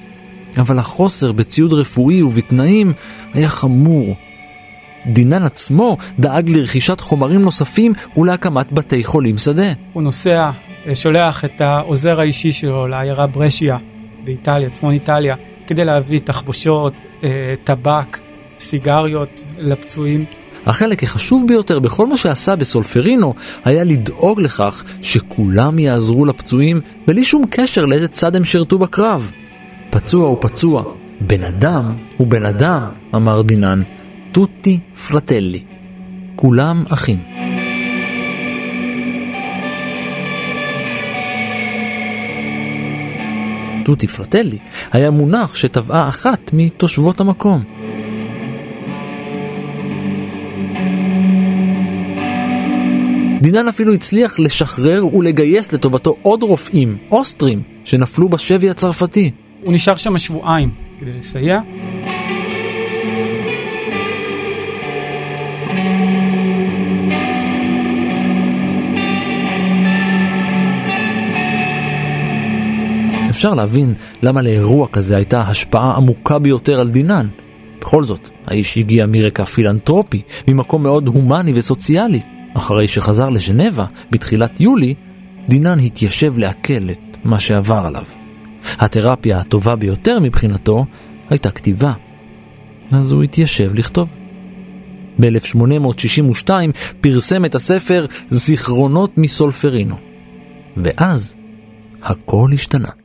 אבל 0.58 0.78
החוסר 0.78 1.32
בציוד 1.32 1.72
רפואי 1.72 2.22
ובתנאים 2.22 2.92
היה 3.34 3.48
חמור. 3.48 4.16
דינן 5.06 5.42
עצמו 5.42 5.96
דאג 6.18 6.50
לרכישת 6.50 7.00
חומרים 7.00 7.42
נוספים 7.42 7.92
ולהקמת 8.16 8.72
בתי 8.72 9.04
חולים 9.04 9.38
שדה. 9.38 9.72
הוא 9.92 10.02
נוסע, 10.02 10.50
שולח 10.94 11.44
את 11.44 11.60
העוזר 11.60 12.20
האישי 12.20 12.52
שלו 12.52 12.86
לעיירה 12.86 13.26
ברשיה 13.26 13.76
באיטליה, 14.24 14.70
צפון 14.70 14.92
איטליה, 14.92 15.36
כדי 15.66 15.84
להביא 15.84 16.18
תחבושות, 16.18 16.92
אה, 17.24 17.54
טבק, 17.64 18.18
סיגריות 18.58 19.44
לפצועים. 19.58 20.24
החלק 20.66 21.02
החשוב 21.02 21.44
ביותר 21.48 21.78
בכל 21.78 22.06
מה 22.06 22.16
שעשה 22.16 22.56
בסולפרינו 22.56 23.34
היה 23.64 23.84
לדאוג 23.84 24.40
לכך 24.40 24.84
שכולם 25.02 25.78
יעזרו 25.78 26.24
לפצועים 26.24 26.80
בלי 27.06 27.24
שום 27.24 27.44
קשר 27.50 27.84
לאיזה 27.84 28.08
צד 28.08 28.36
הם 28.36 28.44
שירתו 28.44 28.78
בקרב. 28.78 29.30
פצוע 29.90 30.28
הוא 30.28 30.38
פצוע, 30.40 30.84
בן 31.20 31.44
אדם 31.44 31.94
הוא 32.16 32.26
בן 32.26 32.46
אדם, 32.46 32.82
אמר 33.14 33.42
דינן, 33.42 33.82
טוטי 34.32 34.78
פרטלי. 35.08 35.62
כולם 36.36 36.84
אחים. 36.88 37.49
טוטי 43.84 44.06
פרטלי 44.06 44.58
היה 44.92 45.10
מונח 45.10 45.56
שטבעה 45.56 46.08
אחת 46.08 46.50
מתושבות 46.52 47.20
המקום. 47.20 47.62
דינן 53.40 53.68
אפילו 53.68 53.92
הצליח 53.92 54.40
לשחרר 54.40 55.16
ולגייס 55.16 55.72
לטובתו 55.72 56.16
עוד 56.22 56.42
רופאים, 56.42 56.96
אוסטרים, 57.10 57.62
שנפלו 57.84 58.28
בשבי 58.28 58.70
הצרפתי. 58.70 59.30
הוא 59.62 59.72
נשאר 59.72 59.96
שם 59.96 60.18
שבועיים 60.18 60.70
כדי 61.00 61.12
לסייע. 61.12 61.60
אפשר 73.30 73.54
להבין 73.54 73.94
למה 74.22 74.42
לאירוע 74.42 74.86
כזה 74.86 75.16
הייתה 75.16 75.40
השפעה 75.40 75.96
עמוקה 75.96 76.38
ביותר 76.38 76.80
על 76.80 76.90
דינן. 76.90 77.28
בכל 77.80 78.04
זאת, 78.04 78.30
האיש 78.46 78.78
הגיע 78.78 79.06
מרקע 79.06 79.44
פילנטרופי, 79.44 80.22
ממקום 80.48 80.82
מאוד 80.82 81.08
הומני 81.08 81.52
וסוציאלי. 81.54 82.20
אחרי 82.54 82.88
שחזר 82.88 83.28
לז'נבה 83.28 83.84
בתחילת 84.10 84.60
יולי, 84.60 84.94
דינן 85.48 85.78
התיישב 85.78 86.38
לעכל 86.38 86.90
את 86.90 87.16
מה 87.24 87.40
שעבר 87.40 87.82
עליו. 87.86 88.04
התרפיה 88.78 89.38
הטובה 89.38 89.76
ביותר 89.76 90.18
מבחינתו 90.18 90.84
הייתה 91.30 91.50
כתיבה. 91.50 91.92
אז 92.92 93.12
הוא 93.12 93.22
התיישב 93.22 93.74
לכתוב. 93.74 94.08
ב-1862 95.20 96.50
פרסם 97.00 97.44
את 97.44 97.54
הספר 97.54 98.06
זיכרונות 98.30 99.18
מסולפרינו. 99.18 99.96
ואז 100.76 101.34
הכל 102.02 102.50
השתנה. 102.54 102.99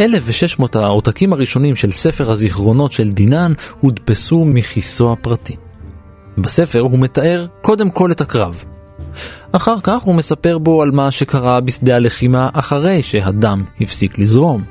1,600 0.00 0.76
העותקים 0.76 1.32
הראשונים 1.32 1.76
של 1.76 1.92
ספר 1.92 2.30
הזיכרונות 2.30 2.92
של 2.92 3.10
דינן 3.10 3.52
הודפסו 3.80 4.44
מכיסו 4.44 5.12
הפרטי. 5.12 5.56
בספר 6.38 6.80
הוא 6.80 6.98
מתאר 6.98 7.46
קודם 7.60 7.90
כל 7.90 8.12
את 8.12 8.20
הקרב. 8.20 8.64
אחר 9.52 9.80
כך 9.82 10.02
הוא 10.02 10.14
מספר 10.14 10.58
בו 10.58 10.82
על 10.82 10.90
מה 10.90 11.10
שקרה 11.10 11.60
בשדה 11.60 11.96
הלחימה 11.96 12.48
אחרי 12.52 13.02
שהדם 13.02 13.64
הפסיק 13.80 14.18
לזרום. 14.18 14.62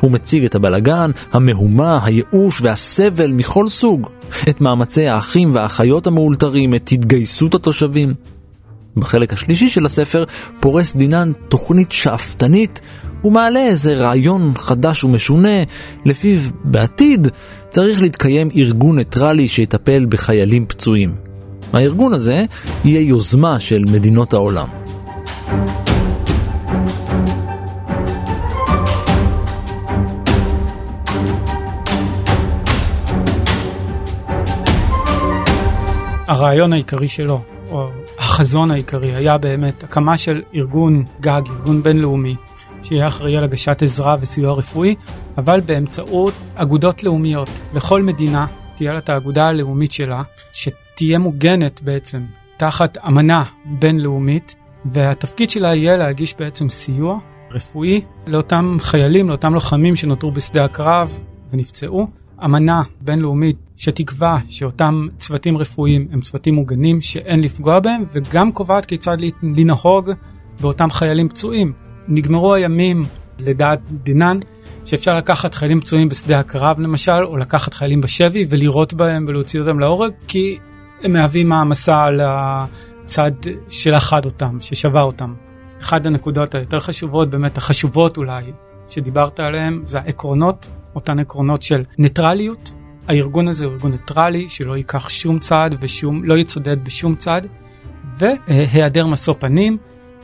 הוא 0.00 0.10
מציג 0.10 0.44
את 0.44 0.54
הבלגן, 0.54 1.10
המהומה, 1.32 2.04
הייאוש 2.04 2.60
והסבל 2.62 3.32
מכל 3.32 3.68
סוג, 3.68 4.08
את 4.48 4.60
מאמצי 4.60 5.08
האחים 5.08 5.54
והאחיות 5.54 6.06
המאולתרים, 6.06 6.74
את 6.74 6.88
התגייסות 6.92 7.54
התושבים. 7.54 8.14
בחלק 8.96 9.32
השלישי 9.32 9.68
של 9.68 9.86
הספר 9.86 10.24
פורס 10.60 10.96
דינן 10.96 11.32
תוכנית 11.48 11.92
שאפתנית 11.92 12.80
הוא 13.24 13.32
מעלה 13.32 13.60
איזה 13.60 13.94
רעיון 13.94 14.52
חדש 14.56 15.04
ומשונה, 15.04 15.62
לפיו 16.04 16.38
בעתיד 16.64 17.28
צריך 17.70 18.02
להתקיים 18.02 18.48
ארגון 18.56 18.96
ניטרלי 18.96 19.48
שיטפל 19.48 20.06
בחיילים 20.08 20.66
פצועים. 20.66 21.14
הארגון 21.72 22.12
הזה 22.12 22.44
יהיה 22.84 23.00
יוזמה 23.00 23.60
של 23.60 23.84
מדינות 23.92 24.32
העולם. 24.32 24.66
הרעיון 36.26 36.72
העיקרי 36.72 37.08
שלו, 37.08 37.40
או 37.70 37.88
החזון 38.18 38.70
העיקרי, 38.70 39.14
היה 39.14 39.38
באמת 39.38 39.84
הקמה 39.84 40.18
של 40.18 40.42
ארגון 40.54 41.04
גג, 41.20 41.42
ארגון 41.50 41.82
בינלאומי, 41.82 42.34
שיהיה 42.84 43.08
אחראי 43.08 43.36
על 43.36 43.44
הגשת 43.44 43.82
עזרה 43.82 44.16
וסיוע 44.20 44.52
רפואי, 44.52 44.94
אבל 45.38 45.60
באמצעות 45.60 46.34
אגודות 46.54 47.02
לאומיות. 47.02 47.48
לכל 47.74 48.02
מדינה 48.02 48.46
תהיה 48.76 48.92
לה 48.92 48.98
את 48.98 49.08
האגודה 49.08 49.44
הלאומית 49.44 49.92
שלה, 49.92 50.22
שתהיה 50.52 51.18
מוגנת 51.18 51.82
בעצם 51.82 52.22
תחת 52.56 52.98
אמנה 53.06 53.44
בינלאומית, 53.64 54.56
והתפקיד 54.84 55.50
שלה 55.50 55.74
יהיה 55.74 55.96
להגיש 55.96 56.34
בעצם 56.38 56.68
סיוע 56.68 57.18
רפואי 57.50 58.00
לאותם 58.26 58.76
חיילים, 58.80 59.28
לאותם 59.28 59.54
לוחמים 59.54 59.96
שנותרו 59.96 60.30
בשדה 60.30 60.64
הקרב 60.64 61.18
ונפצעו. 61.52 62.04
אמנה 62.44 62.82
בינלאומית 63.00 63.56
שתקבע 63.76 64.36
שאותם 64.48 65.06
צוותים 65.18 65.58
רפואיים 65.58 66.08
הם 66.12 66.20
צוותים 66.20 66.54
מוגנים 66.54 67.00
שאין 67.00 67.40
לפגוע 67.40 67.80
בהם 67.80 68.04
וגם 68.12 68.52
קובעת 68.52 68.86
כיצד 68.86 69.16
לנהוג 69.42 70.10
באותם 70.60 70.90
חיילים 70.90 71.28
פצועים. 71.28 71.83
נגמרו 72.08 72.54
הימים, 72.54 73.04
לדעת 73.38 73.80
דינן, 73.90 74.38
שאפשר 74.84 75.16
לקחת 75.16 75.54
חיילים 75.54 75.80
פצועים 75.80 76.08
בשדה 76.08 76.38
הקרב 76.38 76.80
למשל, 76.80 77.24
או 77.24 77.36
לקחת 77.36 77.74
חיילים 77.74 78.00
בשבי 78.00 78.46
ולירות 78.50 78.94
בהם 78.94 79.24
ולהוציא 79.28 79.60
אותם 79.60 79.78
להורג, 79.78 80.12
כי 80.28 80.58
הם 81.02 81.12
מהווים 81.12 81.48
מעמסה 81.48 82.04
על 82.04 82.20
הצד 82.24 83.32
שלחד 83.68 84.24
אותם, 84.24 84.58
ששבה 84.60 85.02
אותם. 85.02 85.34
אחת 85.82 86.06
הנקודות 86.06 86.54
היותר 86.54 86.78
חשובות, 86.78 87.30
באמת 87.30 87.56
החשובות 87.56 88.16
אולי, 88.16 88.44
שדיברת 88.88 89.40
עליהן, 89.40 89.82
זה 89.84 89.98
העקרונות, 89.98 90.68
אותן 90.94 91.18
עקרונות 91.18 91.62
של 91.62 91.84
ניטרליות. 91.98 92.72
הארגון 93.08 93.48
הזה 93.48 93.64
הוא 93.64 93.72
ארגון 93.72 93.90
ניטרלי, 93.90 94.48
שלא 94.48 94.76
ייקח 94.76 95.08
שום 95.08 95.38
צעד 95.38 95.74
ושום, 95.80 96.24
לא 96.24 96.38
יצודד 96.38 96.84
בשום 96.84 97.14
צעד, 97.14 97.46
והיעדר 98.18 99.06
משוא 99.06 99.34
פנים. 99.38 99.78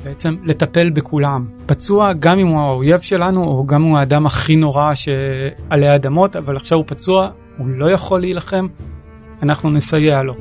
בעצם 0.05 0.37
לטפל 0.45 0.91
בכולם. 0.91 1.47
פצוע 1.67 2.13
גם 2.13 2.39
אם 2.39 2.47
הוא 2.47 2.61
האויב 2.61 3.01
שלנו, 3.01 3.45
או 3.45 3.67
גם 3.67 3.83
אם 3.83 3.89
הוא 3.89 3.99
האדם 3.99 4.27
הכי 4.27 4.57
נורא 4.57 4.95
שעלי 4.95 5.95
אדמות, 5.95 6.37
אבל 6.37 6.57
עכשיו 6.57 6.79
הוא 6.79 6.85
פצוע, 6.89 7.31
הוא 7.59 7.69
לא 7.69 7.91
יכול 7.91 8.21
להילחם, 8.21 8.67
אנחנו 9.43 9.71
נסייע 9.71 10.23
לו. 10.23 10.35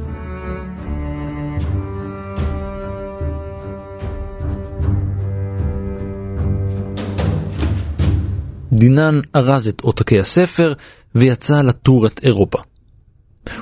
דינן 8.73 9.19
ארז 9.35 9.67
את 9.67 9.81
עותקי 9.81 10.19
הספר 10.19 10.73
ויצא 11.15 11.61
לטור 11.61 12.05
את 12.05 12.19
אירופה. 12.23 12.59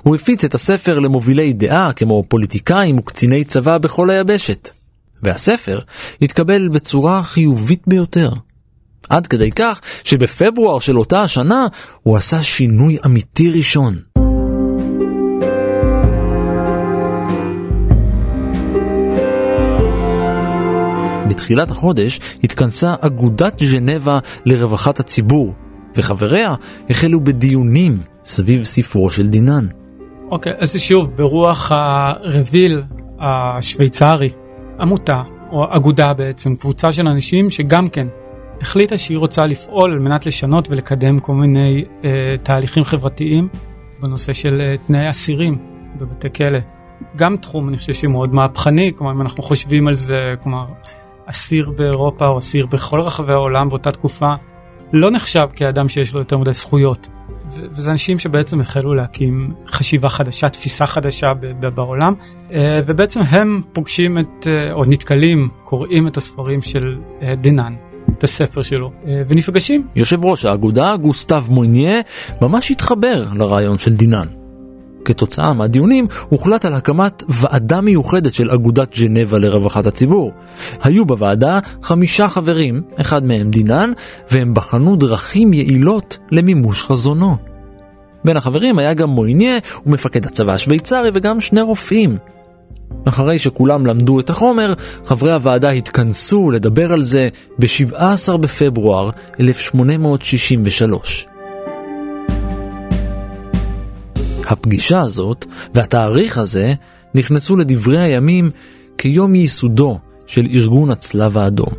הוא 0.03 0.15
הפיץ 0.15 0.45
את 0.45 0.55
הספר 0.55 0.99
למובילי 0.99 1.53
דעה 1.53 1.93
כמו 1.93 2.23
פוליטיקאים 2.27 2.99
וקציני 2.99 3.43
צבא 3.43 3.77
בכל 3.77 4.10
היבשת. 4.10 4.76
והספר 5.23 5.80
התקבל 6.21 6.67
בצורה 6.67 7.23
חיובית 7.23 7.84
ביותר. 7.88 8.30
עד 9.10 9.27
כדי 9.27 9.51
כך 9.51 9.82
שבפברואר 10.03 10.80
של 10.80 10.99
אותה 10.99 11.21
השנה 11.21 11.67
הוא 12.03 12.17
עשה 12.17 12.41
שינוי 12.41 12.97
אמיתי 13.06 13.51
ראשון. 13.51 13.95
בתחילת 21.30 21.71
החודש 21.71 22.19
התכנסה 22.43 22.95
אגודת 23.01 23.60
ז'נבה 23.60 24.19
לרווחת 24.45 24.99
הציבור, 24.99 25.53
וחבריה 25.95 26.56
החלו 26.89 27.21
בדיונים 27.21 27.97
סביב 28.23 28.63
ספרו 28.63 29.10
של 29.10 29.27
דינן. 29.27 29.67
אוקיי, 30.32 30.53
okay, 30.53 30.56
אז 30.60 30.75
שוב, 30.77 31.10
ברוח 31.15 31.71
הרביל 31.71 32.84
השוויצרי, 33.19 34.30
עמותה, 34.79 35.23
או 35.51 35.65
אגודה 35.69 36.13
בעצם, 36.13 36.55
קבוצה 36.55 36.91
של 36.91 37.07
אנשים 37.07 37.49
שגם 37.49 37.89
כן 37.89 38.07
החליטה 38.61 38.97
שהיא 38.97 39.17
רוצה 39.17 39.45
לפעול 39.45 39.93
על 39.93 39.99
מנת 39.99 40.25
לשנות 40.25 40.69
ולקדם 40.69 41.19
כל 41.19 41.33
מיני 41.33 41.85
אה, 42.05 42.35
תהליכים 42.43 42.83
חברתיים 42.83 43.47
בנושא 43.99 44.33
של 44.33 44.61
אה, 44.61 44.75
תנאי 44.87 45.09
אסירים 45.09 45.57
בבתי 45.97 46.27
כלא. 46.35 46.59
גם 47.15 47.37
תחום 47.37 47.69
אני 47.69 47.77
חושב 47.77 47.93
שהוא 47.93 48.11
מאוד 48.11 48.33
מהפכני, 48.33 48.91
כלומר 48.97 49.11
אם 49.11 49.21
אנחנו 49.21 49.43
חושבים 49.43 49.87
על 49.87 49.93
זה, 49.93 50.33
כלומר 50.43 50.65
אסיר 51.25 51.71
באירופה 51.77 52.27
או 52.27 52.37
אסיר 52.37 52.65
בכל 52.65 52.99
רחבי 52.99 53.33
העולם 53.33 53.69
באותה 53.69 53.91
תקופה 53.91 54.33
לא 54.93 55.11
נחשב 55.11 55.47
כאדם 55.55 55.87
שיש 55.87 56.13
לו 56.13 56.19
יותר 56.19 56.37
מדי 56.37 56.53
זכויות. 56.53 57.09
וזה 57.53 57.91
אנשים 57.91 58.19
שבעצם 58.19 58.62
החלו 58.62 58.93
להקים 58.93 59.53
חשיבה 59.67 60.10
חדשה, 60.10 60.49
תפיסה 60.49 60.86
חדשה 60.86 61.33
בעולם, 61.75 62.13
אה, 62.53 62.81
ובעצם 62.86 63.21
הם 63.21 63.62
פוגשים 63.73 64.17
את, 64.19 64.47
אה, 64.47 64.71
או 64.71 64.86
נתקלים, 64.86 65.49
קוראים 65.63 66.07
את 66.07 66.17
הספרים 66.17 66.62
של 66.62 66.97
אה, 67.21 67.36
דינן. 67.36 67.73
את 68.17 68.23
הספר 68.23 68.62
שלו, 68.62 68.91
ונפגשים. 69.27 69.88
יושב 69.95 70.25
ראש 70.25 70.45
האגודה, 70.45 70.97
גוסטב 70.97 71.43
מויניה, 71.49 72.01
ממש 72.41 72.71
התחבר 72.71 73.25
לרעיון 73.36 73.77
של 73.77 73.95
דינן. 73.95 74.37
כתוצאה 75.08 75.54
מהדיונים 75.54 76.08
הוחלט 76.30 76.65
על 76.65 76.74
הקמת 76.74 77.24
ועדה 77.30 77.82
מיוחדת 77.82 78.34
של 78.34 78.52
אגודת 78.52 78.93
ז'נבה 78.93 79.38
לרווחת 79.38 79.86
הציבור. 79.86 80.32
היו 80.84 81.06
בוועדה 81.06 81.60
חמישה 81.84 82.28
חברים, 82.28 82.82
אחד 83.02 83.24
מהם 83.24 83.50
דינן, 83.50 83.91
והם 84.32 84.54
בחנו 84.54 84.96
דרכים 84.96 85.54
יעילות 85.54 86.17
למימוש 86.32 86.84
חזונו. 86.84 87.36
בין 88.26 88.38
החברים 88.38 88.80
היה 88.80 88.93
גם 88.93 89.10
מויניה 89.10 89.58
ומפקד 89.86 90.26
הצבא 90.26 90.54
השוויצרי 90.54 91.10
וגם 91.13 91.41
שני 91.41 91.62
רופאים. 91.62 92.17
אחרי 93.06 93.39
שכולם 93.39 93.86
למדו 93.86 94.20
את 94.20 94.30
החומר, 94.30 94.74
חברי 95.06 95.34
הוועדה 95.34 95.70
התכנסו 95.70 96.52
לדבר 96.52 96.93
על 96.93 97.04
זה 97.04 97.30
ב-17 97.60 98.38
בפברואר 98.38 99.10
1863. 99.39 101.28
הפגישה 104.47 105.01
הזאת 105.01 105.45
והתאריך 105.73 106.38
הזה 106.38 106.73
נכנסו 107.15 107.55
לדברי 107.55 107.99
הימים 107.99 108.51
כיום 108.97 109.36
ייסודו 109.36 109.99
של 110.27 110.47
ארגון 110.51 110.91
הצלב 110.91 111.38
האדום. 111.38 111.73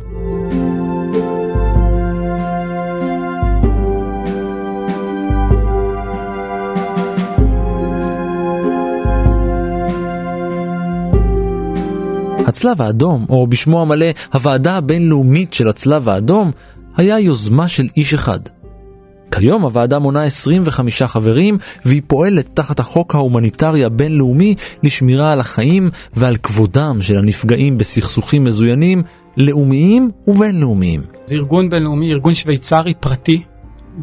הצלב 12.47 12.81
האדום, 12.81 13.25
או 13.29 13.47
בשמו 13.47 13.81
המלא 13.81 14.05
הוועדה 14.33 14.75
הבינלאומית 14.75 15.53
של 15.53 15.69
הצלב 15.69 16.09
האדום, 16.09 16.51
היה 16.97 17.19
יוזמה 17.19 17.67
של 17.67 17.87
איש 17.97 18.13
אחד. 18.13 18.39
כיום 19.31 19.61
הוועדה 19.61 19.99
מונה 19.99 20.23
25 20.23 21.03
חברים 21.03 21.57
והיא 21.85 22.01
פועלת 22.07 22.49
תחת 22.53 22.79
החוק 22.79 23.15
ההומניטרי 23.15 23.85
הבינלאומי 23.85 24.55
לשמירה 24.83 25.31
על 25.31 25.39
החיים 25.39 25.89
ועל 26.13 26.35
כבודם 26.37 26.97
של 27.01 27.17
הנפגעים 27.17 27.77
בסכסוכים 27.77 28.43
מזוינים, 28.43 29.03
לאומיים 29.37 30.11
ובינלאומיים. 30.27 31.01
זה 31.25 31.35
ארגון 31.35 31.69
בינלאומי, 31.69 32.11
ארגון 32.11 32.33
שוויצרי 32.33 32.93
פרטי, 32.93 33.43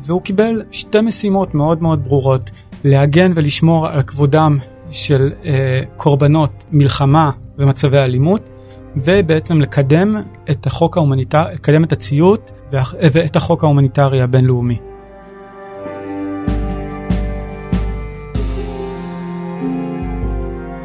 והוא 0.04 0.22
קיבל 0.22 0.62
שתי 0.70 1.00
משימות 1.00 1.54
מאוד 1.54 1.82
מאוד 1.82 2.04
ברורות, 2.04 2.50
להגן 2.84 3.32
ולשמור 3.34 3.88
על 3.88 4.02
כבודם 4.02 4.58
של 4.90 5.28
אה, 5.44 5.80
קורבנות 5.96 6.64
מלחמה 6.72 7.30
ומצבי 7.58 7.98
אלימות, 7.98 8.48
ובעצם 8.96 9.60
לקדם 9.60 10.16
את 10.50 10.66
החוק 10.66 10.96
ההומניטרי, 10.96 11.54
לקדם 11.54 11.84
את 11.84 11.92
הציות 11.92 12.50
ואת 13.12 13.36
החוק 13.36 13.64
ההומניטרי 13.64 14.22
הבינלאומי. 14.22 14.78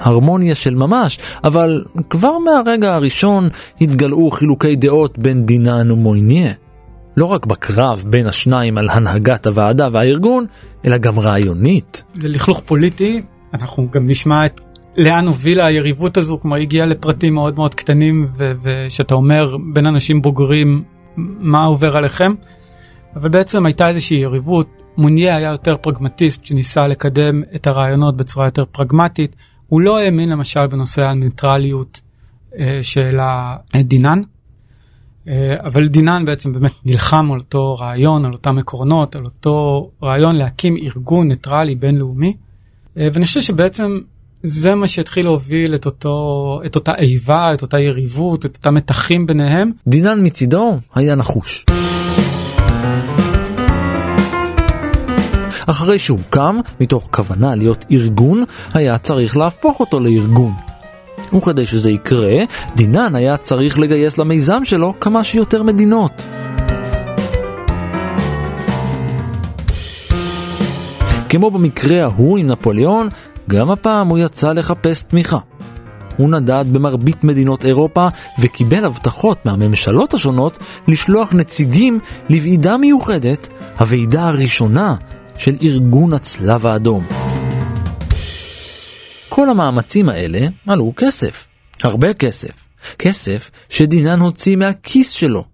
הרמוניה 0.02 0.56
של 0.56 0.76
ממש, 0.76 1.20
אבל 1.44 1.84
כבר 2.10 2.38
מהרגע 2.38 2.96
הראשון 2.96 3.50
התגלעו 3.82 4.32
חילוקי 4.32 4.76
דעות 4.76 5.18
בין 5.18 5.46
דינן 5.46 5.92
ומויניה. 5.92 6.52
לא 7.18 7.26
רק 7.26 7.46
בקרב 7.46 8.04
בין 8.08 8.28
השניים 8.28 8.78
על 8.78 8.90
הנהגת 8.90 9.48
הוועדה 9.48 9.90
והארגון, 9.92 10.46
אלא 10.86 10.98
גם 10.98 11.20
רעיונית. 11.20 12.04
זה 12.16 12.28
לכלוך 12.28 12.62
פוליטי, 12.66 13.22
אנחנו 13.54 13.88
גם 13.92 14.08
נשמע 14.08 14.46
את 14.46 14.62
לאן 14.98 15.28
הובילה 15.28 15.66
היריבות 15.66 16.18
הזו, 16.18 16.40
כלומר 16.42 16.58
הגיעה 16.58 16.86
לפרטים 16.86 17.34
מאוד 17.34 17.56
מאוד 17.56 17.76
קטנים, 17.76 18.28
ושאתה 18.64 19.16
אומר 19.16 19.56
בין 19.74 19.88
אנשים 19.88 20.22
בוגרים 20.22 20.84
מה 21.18 21.66
עובר 21.66 21.98
עליכם, 21.98 22.34
אבל 23.16 23.30
בעצם 23.30 23.66
הייתה 23.66 23.88
איזושהי 23.88 24.18
יריבות, 24.18 24.84
מוניה 24.98 25.36
היה 25.36 25.52
יותר 25.52 25.78
פרגמטיסט 25.82 26.46
שניסה 26.46 26.88
לקדם 26.88 27.42
את 27.56 27.68
הרעיונות 27.68 28.18
בצורה 28.18 28.46
יותר 28.48 28.66
פרגמטית, 28.72 29.36
הוא 29.72 29.82
לא 29.82 30.00
האמין 30.00 30.30
למשל 30.30 30.68
בנושא 30.68 31.04
הניטרליות 31.04 32.02
אה, 32.60 32.80
של 32.82 33.18
הדינן, 33.74 34.22
אה, 35.28 35.56
אבל 35.60 35.88
דינן 35.88 36.26
בעצם 36.26 36.54
באמת 36.54 36.72
נלחם 36.86 37.32
על 37.32 37.40
אותו 37.40 37.76
רעיון, 37.76 38.26
על 38.26 38.34
אותם 38.34 38.58
עקרונות, 38.58 39.16
על 39.16 39.26
אותו 39.26 39.90
רעיון 40.04 40.36
להקים 40.36 40.78
ארגון 40.78 41.28
ניטרלי 41.28 41.76
בינלאומי, 41.76 42.34
אה, 42.98 43.08
ואני 43.14 43.26
חושב 43.26 43.42
שבעצם 43.42 44.00
זה 44.44 44.76
מה 44.76 44.88
שהתחיל 44.88 45.26
להוביל 45.26 45.76
את, 45.76 45.86
אותו, 45.86 46.62
את 46.66 46.76
אותה 46.76 46.96
איבה, 46.96 47.54
את 47.54 47.62
אותה 47.62 47.80
יריבות, 47.80 48.46
את 48.46 48.56
אותם 48.58 48.74
מתחים 48.74 49.26
ביניהם. 49.26 49.72
דינן 49.88 50.26
מצידו 50.26 50.78
היה 50.96 51.16
נחוש. 51.16 51.66
אחרי 55.67 56.00
שהוקם, 56.00 56.60
מתוך 56.80 57.10
כוונה 57.12 57.56
להיות 57.56 57.86
ארגון, 57.91 58.43
היה 58.74 58.97
צריך 58.97 59.38
להפוך 59.38 59.80
אותו 59.80 60.00
לארגון. 60.00 60.54
וכדי 61.38 61.65
שזה 61.65 61.91
יקרה, 61.91 62.43
דינן 62.76 63.15
היה 63.15 63.38
צריך 63.38 63.80
לגייס 63.80 64.17
למיזם 64.17 64.65
שלו 64.65 64.93
כמה 65.00 65.24
שיותר 65.24 65.63
מדינות. 65.63 66.12
כמו 71.30 71.52
במקרה 71.52 72.04
ההוא 72.04 72.38
עם 72.38 72.47
נפוליאון, 72.47 73.10
גם 73.50 73.71
הפעם 73.71 74.08
הוא 74.08 74.17
יצא 74.17 74.54
לחפש 74.54 75.04
תמיכה. 75.04 75.38
הוא 76.17 76.30
נדד 76.30 76.65
במרבית 76.71 77.24
מדינות 77.24 77.65
אירופה 77.65 78.08
וקיבל 78.39 78.86
הבטחות 78.86 79.45
מהממשלות 79.45 80.13
השונות 80.13 80.58
לשלוח 80.88 81.34
נציגים 81.34 82.00
לוועידה 82.30 82.78
מיוחדת, 82.78 83.50
הוועידה 83.80 84.28
הראשונה 84.28 84.95
של 85.42 85.56
ארגון 85.62 86.14
הצלב 86.14 86.66
האדום. 86.66 87.04
כל 89.30 89.50
המאמצים 89.50 90.10
האלה 90.10 90.40
עלו 90.68 90.94
כסף, 90.96 91.48
הרבה 91.84 92.14
כסף, 92.14 92.52
כסף 93.00 93.52
שדינן 93.70 94.20
הוציא 94.20 94.56
מהכיס 94.56 95.10
שלו. 95.12 95.46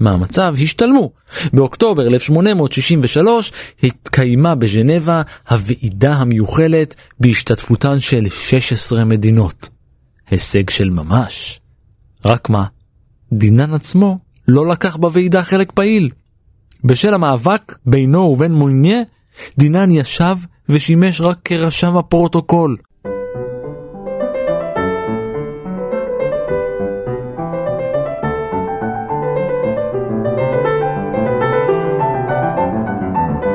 מאמציו 0.00 0.54
השתלמו. 0.62 1.10
באוקטובר 1.52 2.06
1863 2.06 3.52
התקיימה 3.82 4.54
בז'נבה 4.54 5.22
הוועידה 5.50 6.12
המיוחלת 6.12 6.94
בהשתתפותן 7.20 7.98
של 7.98 8.28
16 8.28 9.04
מדינות. 9.04 9.68
הישג 10.30 10.70
של 10.70 10.90
ממש. 10.90 11.60
רק 12.24 12.48
מה, 12.48 12.64
דינן 13.32 13.74
עצמו 13.74 14.18
לא 14.48 14.66
לקח 14.66 14.96
בוועידה 14.96 15.42
חלק 15.42 15.72
פעיל. 15.72 16.10
בשל 16.84 17.14
המאבק 17.14 17.78
בינו 17.86 18.20
ובין 18.20 18.52
מויניה, 18.52 19.02
דינן 19.58 19.90
ישב 19.90 20.36
ושימש 20.68 21.20
רק 21.20 21.38
כרשם 21.44 21.96
הפרוטוקול. 21.96 22.76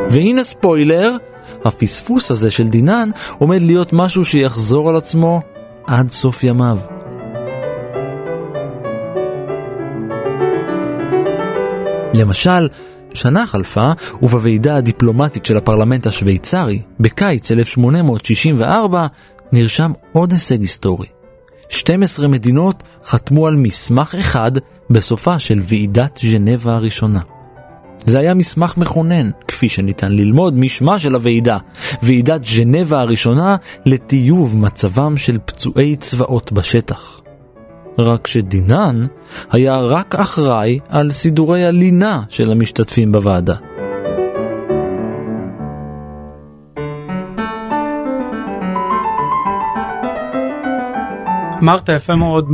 והנה 0.10 0.44
ספוילר, 0.44 1.18
הפספוס 1.66 2.32
הזה 2.32 2.52
של 2.52 2.68
דינן 2.68 3.10
עומד 3.38 3.62
להיות 3.62 3.94
משהו 3.94 4.26
שיחזור 4.26 4.90
על 4.90 4.96
עצמו 4.96 5.42
עד 5.88 6.12
סוף 6.12 6.44
ימיו. 6.44 6.78
למשל, 12.14 12.68
שנה 13.16 13.46
חלפה, 13.46 13.92
ובוועידה 14.22 14.78
הדיפלומטית 14.78 15.46
של 15.46 15.58
הפרלמנט 15.58 16.08
השוויצרי, 16.08 16.82
בקיץ 17.00 17.52
1864, 17.52 19.08
נרשם 19.52 19.92
עוד 20.12 20.32
הישג 20.32 20.62
היסטורי. 20.62 21.08
12 21.70 22.28
מדינות 22.28 22.84
חתמו 23.06 23.48
על 23.48 23.56
מסמך 23.56 24.16
אחד 24.20 24.52
בסופה 24.90 25.40
של 25.40 25.60
ועידת 25.64 26.20
ז'נבה 26.24 26.76
הראשונה. 26.76 27.20
זה 28.06 28.20
היה 28.20 28.34
מסמך 28.34 28.78
מכונן, 28.78 29.30
כפי 29.48 29.70
שניתן 29.70 30.12
ללמוד 30.12 30.58
משמה 30.58 31.00
של 31.00 31.16
הוועידה, 31.16 31.58
ועידת 32.02 32.44
ז'נבה 32.44 33.00
הראשונה 33.00 33.56
לטיוב 33.86 34.58
מצבם 34.58 35.18
של 35.18 35.38
פצועי 35.46 35.96
צבאות 35.96 36.52
בשטח. 36.52 37.25
רק 37.98 38.28
שדינן 38.28 39.04
היה 39.52 39.80
רק 39.80 40.16
אחראי 40.16 40.80
על 40.90 41.12
סידורי 41.12 41.66
הלינה 41.66 42.22
של 42.30 42.52
המשתתפים 42.52 43.12
בוועדה. 43.12 43.56
אמרת 51.64 51.90
יפה 51.90 52.16
מאוד 52.16 52.50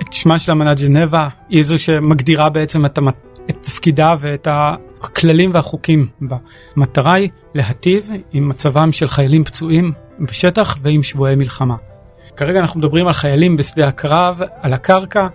את 0.00 0.12
שמה 0.12 0.38
של 0.38 0.52
אמנת 0.52 0.80
ג'נבה, 0.80 1.28
היא 1.48 1.62
זו 1.62 1.78
שמגדירה 1.78 2.48
בעצם 2.48 2.86
את, 2.86 2.98
המת... 2.98 3.14
את 3.50 3.56
תפקידה 3.60 4.14
ואת 4.20 4.48
הכללים 4.50 5.50
והחוקים 5.54 6.06
בה. 6.20 6.36
המטרה 6.76 7.14
היא 7.14 7.28
להטיב 7.54 8.10
עם 8.32 8.48
מצבם 8.48 8.92
של 8.92 9.08
חיילים 9.08 9.44
פצועים 9.44 9.92
בשטח 10.20 10.78
ועם 10.82 11.02
שבויי 11.02 11.36
מלחמה. 11.36 11.93
כרגע 12.36 12.60
אנחנו 12.60 12.80
מדברים 12.80 13.06
על 13.06 13.12
חיילים 13.12 13.56
בשדה 13.56 13.88
הקרב, 13.88 14.40
על 14.60 14.72
הקרקע. 14.72 15.26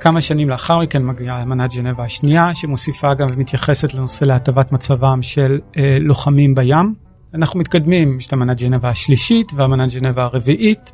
כמה 0.00 0.20
שנים 0.20 0.50
לאחר 0.50 0.78
מכן 0.78 1.04
מגיעה 1.04 1.42
אמנת 1.42 1.74
ג'נבה 1.74 2.04
השנייה, 2.04 2.54
שמוסיפה 2.54 3.14
גם 3.14 3.28
ומתייחסת 3.32 3.94
לנושא 3.94 4.24
להטבת 4.24 4.72
מצבם 4.72 5.22
של 5.22 5.60
אה, 5.76 5.96
לוחמים 6.00 6.54
בים. 6.54 6.94
אנחנו 7.34 7.60
מתקדמים, 7.60 8.18
יש 8.18 8.26
את 8.26 8.32
אמנת 8.32 8.60
ג'נבה 8.60 8.88
השלישית 8.88 9.52
ואמנת 9.56 9.94
ג'נבה 9.94 10.24
הרביעית, 10.24 10.92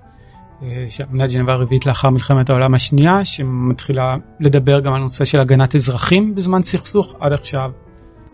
אה, 0.63 0.85
שאמנת 0.89 1.31
ג'נבה 1.33 1.53
הרביעית 1.53 1.87
לאחר 1.87 2.11
מלחמת 2.11 2.51
העולם 2.51 2.75
השנייה, 2.75 3.25
שמתחילה 3.25 4.17
לדבר 4.41 4.81
גם 4.81 4.93
על 4.93 5.01
נושא 5.01 5.25
של 5.25 5.41
הגנת 5.41 5.75
אזרחים 5.75 6.35
בזמן 6.35 6.63
סכסוך, 6.63 7.15
עד 7.21 7.33
עכשיו 7.33 7.71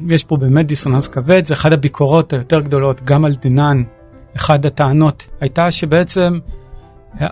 יש 0.08 0.24
פה 0.24 0.36
באמת 0.36 0.66
דיסוננס 0.66 1.08
כבד, 1.08 1.44
זה 1.44 1.54
אחת 1.54 1.72
הביקורות 1.72 2.32
היותר 2.32 2.60
גדולות 2.60 3.02
גם 3.02 3.24
על 3.24 3.34
דנן. 3.34 3.82
אחת 4.36 4.64
הטענות 4.64 5.28
הייתה 5.40 5.70
שבעצם 5.70 6.38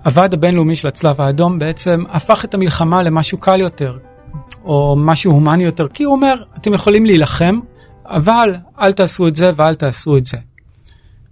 הוועד 0.05 0.35
הבינלאומי 0.35 0.77
של 0.77 0.89
הצלב 0.89 1.21
האדום 1.21 1.59
בעצם 1.59 2.05
הפך 2.09 2.45
את 2.45 2.55
המלחמה 2.55 3.03
למשהו 3.03 3.39
קל 3.39 3.61
יותר, 3.61 3.99
או 4.65 4.97
משהו 4.99 5.33
הומני 5.33 5.65
יותר, 5.65 5.89
כי 5.89 6.05
הוא 6.05 6.13
אומר, 6.13 6.35
אתם 6.57 6.75
יכולים 6.75 7.07
להילחם, 7.07 7.59
אבל 8.07 8.55
אל 8.81 8.93
תעשו 8.93 9.29
את 9.29 9.35
זה 9.35 9.51
ואל 9.57 9.75
תעשו 9.75 10.17
את 10.17 10.27
זה. 10.27 10.37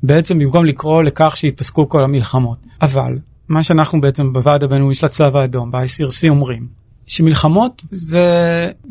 בעצם 0.02 0.38
במקום 0.38 0.64
לקרוא 0.64 1.02
לכך 1.02 1.36
שיפסקו 1.36 1.88
כל 1.88 2.04
המלחמות. 2.04 2.58
אבל 2.82 3.18
מה 3.48 3.62
שאנחנו 3.62 4.00
בעצם 4.00 4.32
בוועד 4.32 4.64
הבינלאומי 4.64 4.94
של 4.94 5.06
הצלב 5.06 5.36
האדום, 5.36 5.70
ב-ICRC 5.70 6.28
אומרים, 6.28 6.66
שמלחמות 7.06 7.82
זה 7.90 8.24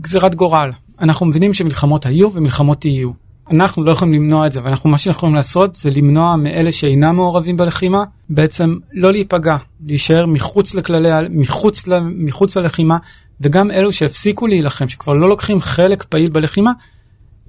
גזירת 0.01 0.35
גורל. 0.35 0.71
אנחנו 1.01 1.25
מבינים 1.25 1.53
שמלחמות 1.53 2.05
היו 2.05 2.33
ומלחמות 2.33 2.85
יהיו. 2.85 3.11
אנחנו 3.51 3.83
לא 3.83 3.91
יכולים 3.91 4.13
למנוע 4.13 4.47
את 4.47 4.51
זה, 4.51 4.63
ואנחנו, 4.63 4.89
מה 4.89 4.97
שאנחנו 4.97 5.17
יכולים 5.17 5.35
לעשות 5.35 5.75
זה 5.75 5.89
למנוע 5.89 6.35
מאלה 6.35 6.71
שאינם 6.71 7.15
מעורבים 7.15 7.57
בלחימה, 7.57 8.03
בעצם 8.29 8.75
לא 8.93 9.11
להיפגע, 9.11 9.57
להישאר 9.85 10.25
מחוץ 10.25 10.75
לכללי, 10.75 11.09
מחוץ, 11.29 11.87
ל, 11.87 11.99
מחוץ 11.99 12.57
ללחימה, 12.57 12.97
וגם 13.41 13.71
אלו 13.71 13.91
שהפסיקו 13.91 14.47
להילחם, 14.47 14.87
שכבר 14.87 15.13
לא 15.13 15.29
לוקחים 15.29 15.59
חלק 15.59 16.03
פעיל 16.03 16.29
בלחימה, 16.29 16.71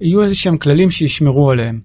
יהיו 0.01 0.23
איזה 0.23 0.35
שהם 0.35 0.57
כללים 0.57 0.91
שישמרו 0.91 1.51
עליהם. 1.51 1.79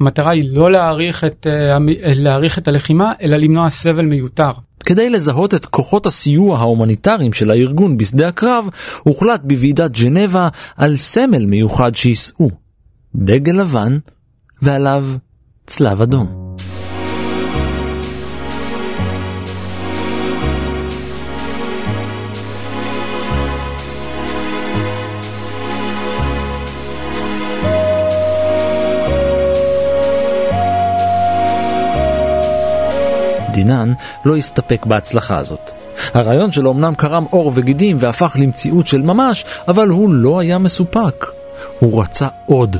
המטרה 0.00 0.30
היא 0.30 0.44
לא 0.52 0.72
להעריך 0.72 1.24
את, 1.24 1.46
אה, 1.50 1.78
להעריך 2.16 2.58
את 2.58 2.68
הלחימה, 2.68 3.12
אלא 3.22 3.36
למנוע 3.36 3.70
סבל 3.70 4.04
מיותר. 4.04 4.50
כדי 4.84 5.10
לזהות 5.10 5.54
את 5.54 5.66
כוחות 5.66 6.06
הסיוע 6.06 6.58
ההומניטריים 6.58 7.32
של 7.32 7.50
הארגון 7.50 7.96
בשדה 7.96 8.28
הקרב, 8.28 8.68
הוחלט 9.02 9.40
בוועידת 9.44 9.90
ג'נבה 9.90 10.48
על 10.76 10.96
סמל 10.96 11.46
מיוחד 11.46 11.94
שיישאו. 11.94 12.69
דגל 13.14 13.52
לבן, 13.52 13.98
ועליו 14.62 15.04
צלב 15.66 16.02
אדום. 16.02 16.56
דינן 33.52 33.92
לא 34.24 34.36
הסתפק 34.36 34.86
בהצלחה 34.86 35.38
הזאת. 35.38 35.70
הרעיון 36.14 36.52
שלו 36.52 36.72
אמנם 36.72 36.94
קרם 36.94 37.24
עור 37.30 37.52
וגידים 37.54 37.96
והפך 38.00 38.36
למציאות 38.40 38.86
של 38.86 39.02
ממש, 39.02 39.44
אבל 39.68 39.88
הוא 39.88 40.14
לא 40.14 40.38
היה 40.38 40.58
מסופק. 40.58 41.26
הוא 41.78 42.02
רצה 42.02 42.28
עוד. 42.46 42.76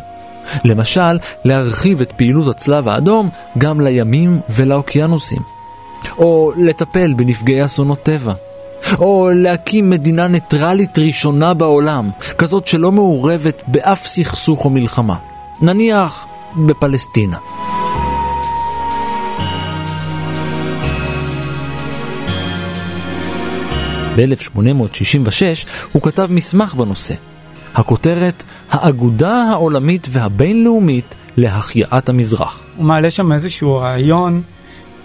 למשל, 0.65 1.19
להרחיב 1.45 2.01
את 2.01 2.13
פעילות 2.13 2.49
הצלב 2.49 2.89
האדום 2.89 3.29
גם 3.59 3.81
לימים 3.81 4.41
ולאוקיינוסים. 4.49 5.43
או 6.19 6.53
לטפל 6.57 7.13
בנפגעי 7.13 7.65
אסונות 7.65 8.03
טבע. 8.03 8.33
או 8.99 9.31
להקים 9.35 9.91
מדינה 9.91 10.29
ניטרלית 10.29 10.99
ראשונה 10.99 11.55
בעולם, 11.55 12.11
כזאת 12.39 12.67
שלא 12.67 12.93
מעורבת 12.93 13.63
באף 13.67 14.07
סכסוך 14.07 14.65
או 14.65 14.71
מלחמה. 14.71 15.17
נניח 15.61 16.27
בפלסטינה. 16.57 17.37
ב-1866 24.17 25.69
הוא 25.93 26.03
כתב 26.03 26.27
מסמך 26.31 26.75
בנושא. 26.75 27.30
הכותרת 27.75 28.45
האגודה 28.71 29.35
העולמית 29.35 30.07
והבינלאומית 30.11 31.15
להחייאת 31.37 32.09
המזרח. 32.09 32.67
הוא 32.77 32.87
מעלה 32.87 33.11
שם 33.11 33.33
איזשהו 33.33 33.77
רעיון 33.77 34.43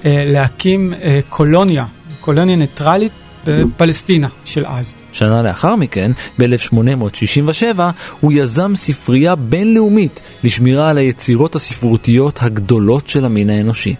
אה, 0.05 0.11
להקים 0.25 0.93
אה, 0.93 1.19
קולוניה, 1.29 1.85
קולוניה 2.21 2.55
ניטרלית 2.55 3.11
בפלסטינה 3.47 4.27
של 4.45 4.65
אז. 4.65 4.95
שנה 5.11 5.43
לאחר 5.43 5.75
מכן, 5.75 6.11
ב-1867, 6.39 7.79
הוא 8.19 8.31
יזם 8.33 8.75
ספרייה 8.75 9.35
בינלאומית 9.35 10.21
לשמירה 10.43 10.89
על 10.89 10.97
היצירות 10.97 11.55
הספרותיות 11.55 12.39
הגדולות 12.41 13.07
של 13.07 13.25
המין 13.25 13.49
האנושי. 13.49 13.95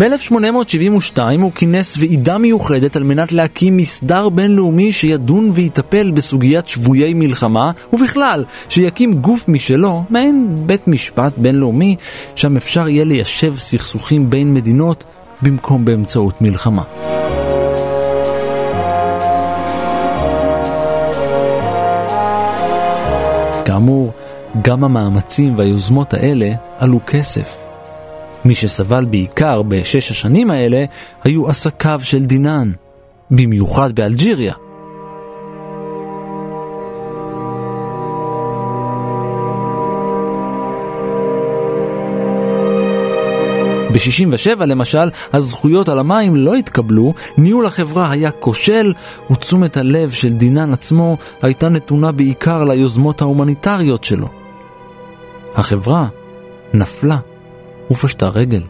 ב-1872 0.00 1.20
הוא 1.40 1.52
כינס 1.54 1.96
ועידה 1.98 2.38
מיוחדת 2.38 2.96
על 2.96 3.02
מנת 3.02 3.32
להקים 3.32 3.76
מסדר 3.76 4.28
בינלאומי 4.28 4.92
שידון 4.92 5.50
ויטפל 5.54 6.10
בסוגיית 6.10 6.68
שבויי 6.68 7.14
מלחמה, 7.14 7.70
ובכלל, 7.92 8.44
שיקים 8.68 9.14
גוף 9.14 9.48
משלו, 9.48 10.04
מעין 10.10 10.48
בית 10.66 10.88
משפט 10.88 11.32
בינלאומי, 11.36 11.96
שם 12.34 12.56
אפשר 12.56 12.88
יהיה 12.88 13.04
ליישב 13.04 13.54
סכסוכים 13.56 14.30
בין 14.30 14.54
מדינות 14.54 15.04
במקום 15.42 15.84
באמצעות 15.84 16.42
מלחמה. 16.42 16.82
כאמור, 23.64 24.12
גם 24.62 24.84
המאמצים 24.84 25.58
והיוזמות 25.58 26.14
האלה 26.14 26.52
עלו 26.78 27.00
כסף. 27.06 27.67
מי 28.44 28.54
שסבל 28.54 29.04
בעיקר 29.04 29.62
בשש 29.62 30.10
השנים 30.10 30.50
האלה 30.50 30.84
היו 31.24 31.48
עסקיו 31.48 32.00
של 32.02 32.24
דינן, 32.24 32.72
במיוחד 33.30 33.92
באלג'יריה. 33.94 34.54
ב-67 43.92 44.64
למשל, 44.64 45.10
הזכויות 45.32 45.88
על 45.88 45.98
המים 45.98 46.36
לא 46.36 46.54
התקבלו, 46.54 47.14
ניהול 47.36 47.66
החברה 47.66 48.10
היה 48.10 48.30
כושל, 48.30 48.92
ותשומת 49.30 49.76
הלב 49.76 50.10
של 50.10 50.28
דינן 50.28 50.72
עצמו 50.72 51.16
הייתה 51.42 51.68
נתונה 51.68 52.12
בעיקר 52.12 52.64
ליוזמות 52.64 53.22
ההומניטריות 53.22 54.04
שלו. 54.04 54.28
החברה 55.54 56.06
נפלה. 56.74 57.18
ופשטה 57.90 58.28
רגל. 58.28 58.62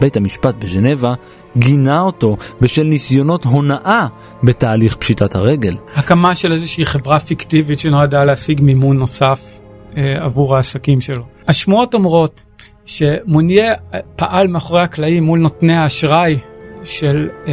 בית 0.00 0.16
המשפט 0.16 0.54
בז'נבה 0.54 1.14
גינה 1.56 2.00
אותו 2.00 2.36
בשל 2.60 2.82
ניסיונות 2.82 3.44
הונאה 3.44 4.06
בתהליך 4.42 4.96
פשיטת 4.96 5.34
הרגל. 5.34 5.76
הקמה 5.96 6.34
של 6.34 6.52
איזושהי 6.52 6.86
חברה 6.86 7.18
פיקטיבית 7.18 7.78
שנועדה 7.78 8.24
להשיג 8.24 8.60
מימון 8.62 8.98
נוסף 8.98 9.60
אה, 9.96 10.24
עבור 10.24 10.56
העסקים 10.56 11.00
שלו. 11.00 11.22
השמועות 11.48 11.94
אומרות 11.94 12.42
שמוניה 12.84 13.74
פעל 14.16 14.48
מאחורי 14.48 14.82
הקלעים 14.82 15.24
מול 15.24 15.38
נותני 15.38 15.76
האשראי 15.76 16.38
של 16.84 17.28
אה, 17.48 17.52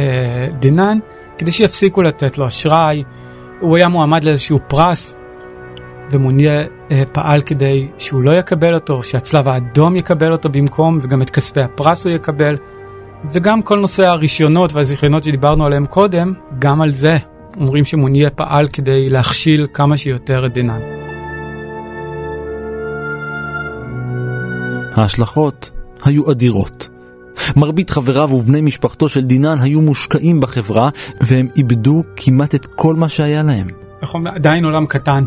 דינן 0.58 0.98
כדי 1.38 1.52
שיפסיקו 1.52 2.02
לתת 2.02 2.38
לו 2.38 2.46
אשראי. 2.46 3.02
הוא 3.60 3.76
היה 3.76 3.88
מועמד 3.88 4.24
לאיזשהו 4.24 4.58
פרס 4.68 5.16
ומוניה 6.10 6.64
אה, 6.90 7.02
פעל 7.12 7.40
כדי 7.40 7.88
שהוא 7.98 8.22
לא 8.22 8.38
יקבל 8.38 8.74
אותו, 8.74 9.02
שהצלב 9.02 9.48
האדום 9.48 9.96
יקבל 9.96 10.32
אותו 10.32 10.48
במקום, 10.48 10.98
וגם 11.02 11.22
את 11.22 11.30
כספי 11.30 11.60
הפרס 11.60 12.06
הוא 12.06 12.14
יקבל, 12.14 12.56
וגם 13.32 13.62
כל 13.62 13.78
נושא 13.78 14.06
הרישיונות 14.06 14.72
והזיכיונות 14.72 15.24
שדיברנו 15.24 15.66
עליהם 15.66 15.86
קודם, 15.86 16.32
גם 16.58 16.82
על 16.82 16.90
זה 16.90 17.16
אומרים 17.56 17.84
שמוניה 17.84 18.30
פעל 18.30 18.68
כדי 18.68 19.08
להכשיל 19.08 19.66
כמה 19.74 19.96
שיותר 19.96 20.46
את 20.46 20.52
דינן. 20.52 20.80
ההשלכות 24.94 25.70
היו 26.04 26.30
אדירות. 26.30 26.88
מרבית 27.56 27.90
חבריו 27.90 28.28
ובני 28.32 28.60
משפחתו 28.60 29.08
של 29.08 29.24
דינן 29.24 29.58
היו 29.60 29.80
מושקעים 29.80 30.40
בחברה, 30.40 30.88
והם 31.20 31.48
איבדו 31.56 32.02
כמעט 32.16 32.54
את 32.54 32.66
כל 32.66 32.94
מה 32.94 33.08
שהיה 33.08 33.42
להם. 33.42 33.66
נכון, 34.02 34.26
עדיין 34.26 34.64
עולם 34.64 34.86
קטן. 34.86 35.24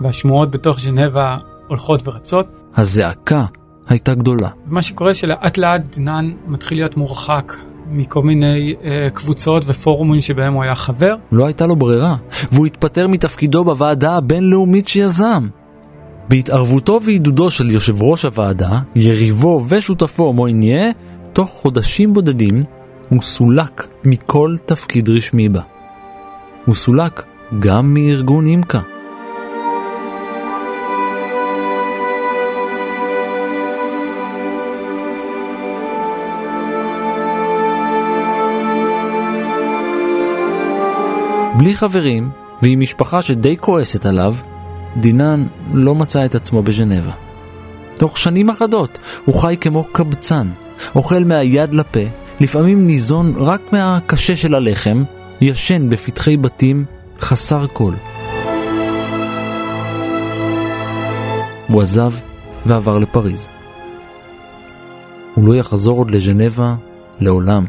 והשמועות 0.00 0.50
בתוך 0.50 0.80
ז'נבה 0.80 1.36
הולכות 1.68 2.08
ורצות. 2.08 2.46
הזעקה 2.76 3.44
הייתה 3.88 4.14
גדולה. 4.14 4.48
מה 4.66 4.82
שקורה 4.82 5.14
שלאט 5.14 5.58
לאט 5.58 5.96
דנן 5.96 6.30
מתחיל 6.46 6.78
להיות 6.78 6.96
מורחק 6.96 7.52
מכל 7.90 8.22
מיני 8.22 8.74
אה, 8.84 9.10
קבוצות 9.10 9.62
ופורומים 9.66 10.20
שבהם 10.20 10.52
הוא 10.52 10.62
היה 10.62 10.74
חבר. 10.74 11.14
לא 11.32 11.46
הייתה 11.46 11.66
לו 11.66 11.76
ברירה, 11.76 12.16
והוא 12.52 12.66
התפטר 12.66 13.06
מתפקידו 13.06 13.64
בוועדה 13.64 14.16
הבינלאומית 14.16 14.88
שיזם. 14.88 15.48
בהתערבותו 16.28 17.00
ועידודו 17.02 17.50
של 17.50 17.70
יושב 17.70 18.02
ראש 18.02 18.24
הוועדה, 18.24 18.78
יריבו 18.94 19.64
ושותפו 19.68 20.32
מויניה, 20.32 20.90
תוך 21.32 21.50
חודשים 21.50 22.14
בודדים 22.14 22.64
הוא 23.08 23.22
סולק 23.22 23.86
מכל 24.04 24.56
תפקיד 24.66 25.08
רשמי 25.08 25.48
בה. 25.48 25.60
הוא 26.64 26.74
סולק 26.74 27.22
גם 27.58 27.94
מארגון 27.94 28.46
אימקה. 28.46 28.80
בלי 41.56 41.76
חברים 41.76 42.30
ועם 42.62 42.80
משפחה 42.80 43.22
שדי 43.22 43.56
כועסת 43.56 44.06
עליו, 44.06 44.34
דינן 44.96 45.46
לא 45.72 45.94
מצא 45.94 46.24
את 46.24 46.34
עצמו 46.34 46.62
בז'נבה. 46.62 47.12
תוך 47.94 48.18
שנים 48.18 48.50
אחדות 48.50 48.98
הוא 49.24 49.34
חי 49.34 49.56
כמו 49.60 49.84
קבצן, 49.92 50.48
אוכל 50.94 51.24
מהיד 51.24 51.74
לפה, 51.74 52.00
לפעמים 52.40 52.86
ניזון 52.86 53.32
רק 53.36 53.72
מהקשה 53.72 54.36
של 54.36 54.54
הלחם, 54.54 55.04
ישן 55.40 55.88
בפתחי 55.90 56.36
בתים 56.36 56.84
חסר 57.20 57.66
כל. 57.72 57.94
הוא 61.68 61.82
עזב 61.82 62.12
ועבר 62.66 62.98
לפריז. 62.98 63.50
הוא 65.34 65.48
לא 65.48 65.54
יחזור 65.54 65.98
עוד 65.98 66.10
לז'נבה 66.10 66.74
לעולם. 67.20 67.64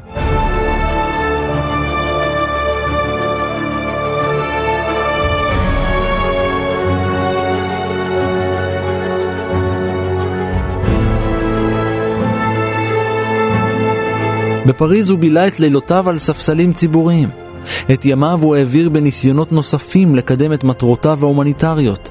בפריז 14.68 15.10
הוא 15.10 15.20
בילה 15.20 15.48
את 15.48 15.60
לילותיו 15.60 16.10
על 16.10 16.18
ספסלים 16.18 16.74
ציבוריים. 16.74 17.30
את 17.94 18.06
ימיו 18.06 18.40
הוא 18.42 18.56
העביר 18.56 18.90
בניסיונות 18.90 19.52
נוספים 19.52 20.16
לקדם 20.16 20.54
את 20.54 20.64
מטרותיו 20.64 21.20
ההומניטריות. 21.22 22.10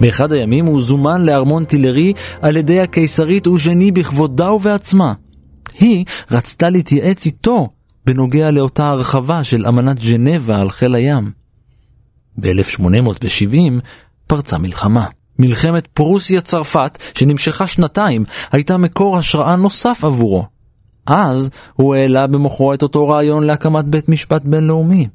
באחד 0.00 0.32
הימים 0.32 0.66
הוא 0.66 0.80
זומן 0.80 1.22
לארמון 1.22 1.64
טילרי 1.64 2.12
על 2.40 2.56
ידי 2.56 2.80
הקיסרית 2.80 3.46
אוז'ני 3.46 3.90
בכבודה 3.90 4.52
ובעצמה. 4.52 5.12
היא 5.78 6.04
רצתה 6.30 6.68
להתייעץ 6.68 7.26
איתו 7.26 7.68
בנוגע 8.06 8.50
לאותה 8.50 8.88
הרחבה 8.88 9.44
של 9.44 9.66
אמנת 9.66 9.98
ז'נבה 9.98 10.60
על 10.60 10.70
חיל 10.70 10.94
הים. 10.94 11.30
ב-1870 12.40 13.80
פרצה 14.26 14.58
מלחמה. 14.58 15.06
מלחמת 15.38 15.86
פרוסיה-צרפת, 15.86 16.98
שנמשכה 17.14 17.66
שנתיים, 17.66 18.24
הייתה 18.52 18.76
מקור 18.76 19.18
השראה 19.18 19.56
נוסף 19.56 20.04
עבורו. 20.04 20.53
אז 21.06 21.50
הוא 21.74 21.94
העלה 21.94 22.26
במוחו 22.26 22.74
את 22.74 22.82
אותו 22.82 23.08
רעיון 23.08 23.44
להקמת 23.44 23.84
בית 23.84 24.08
משפט 24.08 24.42
בינלאומי. 24.44 25.08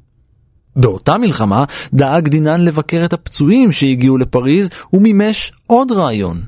באותה 0.76 1.18
מלחמה 1.18 1.64
דאג 1.94 2.28
דינן 2.28 2.60
לבקר 2.60 3.04
את 3.04 3.12
הפצועים 3.12 3.72
שהגיעו 3.72 4.18
לפריז 4.18 4.68
ומימש 4.92 5.52
עוד 5.66 5.92
רעיון. 5.92 6.40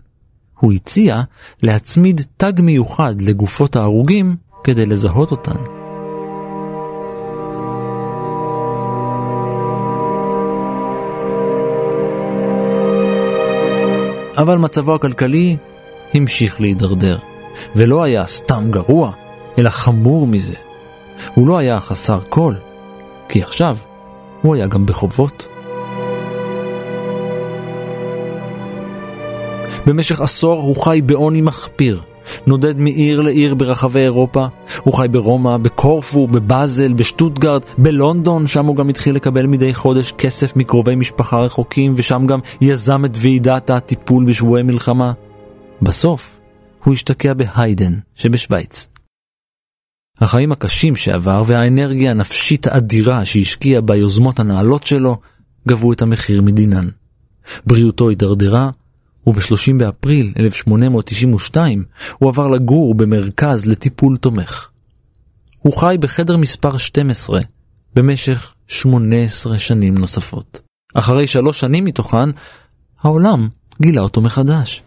הוא 0.59 0.72
הציע 0.72 1.22
להצמיד 1.62 2.20
תג 2.37 2.52
מיוחד 2.61 3.14
לגופות 3.20 3.76
ההרוגים 3.76 4.37
כדי 4.64 4.87
לזהות 4.87 5.31
אותן. 5.31 5.83
אבל 14.38 14.59
מצבו 14.59 14.94
הכלכלי 14.94 15.57
המשיך 16.14 16.61
להידרדר, 16.61 17.18
ולא 17.76 18.02
היה 18.02 18.26
סתם 18.26 18.66
גרוע, 18.70 19.12
אלא 19.58 19.70
חמור 19.70 20.26
מזה. 20.26 20.56
הוא 21.34 21.48
לא 21.48 21.58
היה 21.58 21.80
חסר 21.80 22.20
כל, 22.28 22.54
כי 23.28 23.42
עכשיו 23.42 23.76
הוא 24.42 24.54
היה 24.54 24.66
גם 24.66 24.86
בחובות. 24.86 25.48
במשך 29.86 30.20
עשור 30.20 30.60
הוא 30.60 30.76
חי 30.76 31.00
בעוני 31.06 31.40
מחפיר. 31.40 32.00
נודד 32.46 32.78
מעיר 32.78 33.20
לעיר 33.20 33.54
ברחבי 33.54 34.00
אירופה. 34.00 34.46
הוא 34.84 34.94
חי 34.94 35.08
ברומא, 35.10 35.56
בקורפו, 35.56 36.26
בבאזל, 36.26 36.92
בשטוטגרד, 36.92 37.62
בלונדון, 37.78 38.46
שם 38.46 38.66
הוא 38.66 38.76
גם 38.76 38.88
התחיל 38.88 39.14
לקבל 39.14 39.46
מדי 39.46 39.74
חודש 39.74 40.12
כסף 40.12 40.56
מקרובי 40.56 40.94
משפחה 40.94 41.40
רחוקים, 41.40 41.94
ושם 41.96 42.26
גם 42.26 42.40
יזם 42.60 43.04
את 43.04 43.18
ועידת 43.20 43.70
הטיפול 43.70 44.24
בשבויי 44.24 44.62
מלחמה. 44.62 45.12
בסוף, 45.82 46.38
הוא 46.84 46.94
השתקע 46.94 47.34
בהיידן 47.34 47.92
שבשוויץ. 48.14 48.91
החיים 50.22 50.52
הקשים 50.52 50.96
שעבר 50.96 51.42
והאנרגיה 51.46 52.11
הנפשית 52.11 52.66
האדירה 52.66 53.24
שהשקיע 53.24 53.80
ביוזמות 53.80 54.40
הנעלות 54.40 54.87
שלו, 54.87 55.16
גבו 55.68 55.92
את 55.92 56.02
המחיר 56.02 56.42
מדינן. 56.42 56.88
בריאותו 57.66 58.08
הידרדרה, 58.08 58.70
וב-30 59.26 59.74
באפריל 59.78 60.32
1892 60.38 61.85
הוא 62.18 62.28
עבר 62.28 62.48
לגור 62.48 62.94
במרכז 62.94 63.66
לטיפול 63.66 64.16
תומך. 64.16 64.68
הוא 65.58 65.76
חי 65.76 65.96
בחדר 66.00 66.37
מספר 66.37 66.76
12 66.76 67.40
במשך 67.94 68.54
18 68.68 69.58
שנים 69.58 69.98
נוספות. 69.98 70.61
אחרי 70.94 71.26
שלוש 71.26 71.61
שנים 71.61 71.85
מתוכן, 71.85 72.30
העולם 73.02 73.48
גילה 73.82 74.00
אותו 74.00 74.20
מחדש. 74.20 74.82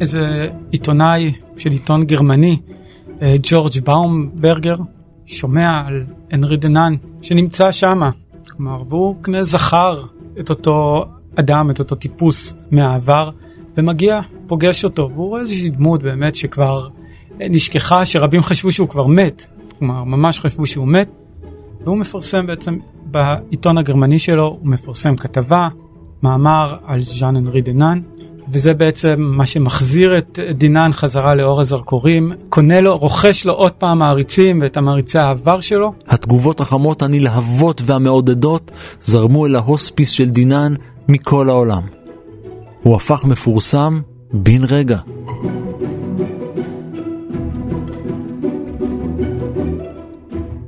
איזה 0.00 0.48
עיתונאי 0.70 1.32
של 1.56 1.70
עיתון 1.70 2.04
גרמני, 2.04 2.56
אה, 3.22 3.36
ג'ורג' 3.42 3.72
באומברגר, 3.84 4.76
שומע 5.26 5.82
על 5.86 6.04
הנרי 6.30 6.56
דנן 6.56 6.94
שנמצא 7.22 7.72
שם. 7.72 8.00
כלומר, 8.50 8.82
והוא 8.88 9.22
כנראה 9.22 9.44
זכר 9.44 10.04
את 10.40 10.50
אותו 10.50 11.04
אדם, 11.36 11.70
את 11.70 11.78
אותו 11.78 11.94
טיפוס 11.94 12.54
מהעבר, 12.70 13.30
ומגיע, 13.76 14.20
פוגש 14.46 14.84
אותו, 14.84 15.10
והוא 15.14 15.28
רואה 15.28 15.40
איזושהי 15.40 15.70
דמות 15.70 16.02
באמת 16.02 16.34
שכבר 16.34 16.88
נשכחה, 17.40 18.06
שרבים 18.06 18.42
חשבו 18.42 18.72
שהוא 18.72 18.88
כבר 18.88 19.06
מת. 19.06 19.46
כלומר, 19.78 20.04
ממש 20.04 20.40
חשבו 20.40 20.66
שהוא 20.66 20.88
מת, 20.88 21.08
והוא 21.84 21.98
מפרסם 21.98 22.46
בעצם 22.46 22.78
בעיתון 23.04 23.78
הגרמני 23.78 24.18
שלו, 24.18 24.46
הוא 24.46 24.58
מפרסם 24.62 25.16
כתבה, 25.16 25.68
מאמר 26.22 26.76
על 26.86 27.00
ז'אן 27.00 27.36
אנרי 27.36 27.62
דנן, 27.62 28.00
וזה 28.52 28.74
בעצם 28.74 29.14
מה 29.18 29.46
שמחזיר 29.46 30.18
את 30.18 30.38
דינן 30.50 30.90
חזרה 30.92 31.34
לאור 31.34 31.60
הזרקורים, 31.60 32.32
קונה 32.48 32.80
לו, 32.80 32.96
רוכש 32.96 33.46
לו 33.46 33.52
עוד 33.52 33.72
פעם 33.72 33.98
מעריצים 33.98 34.60
ואת 34.62 34.76
המעריצי 34.76 35.18
העבר 35.18 35.60
שלו. 35.60 35.92
התגובות 36.08 36.60
החמות 36.60 37.02
הנלהבות 37.02 37.82
והמעודדות 37.84 38.70
זרמו 39.02 39.46
אל 39.46 39.56
ההוספיס 39.56 40.10
של 40.10 40.30
דינן 40.30 40.74
מכל 41.08 41.48
העולם. 41.48 41.82
הוא 42.82 42.96
הפך 42.96 43.24
מפורסם 43.24 44.00
בן 44.32 44.64
רגע. 44.64 44.98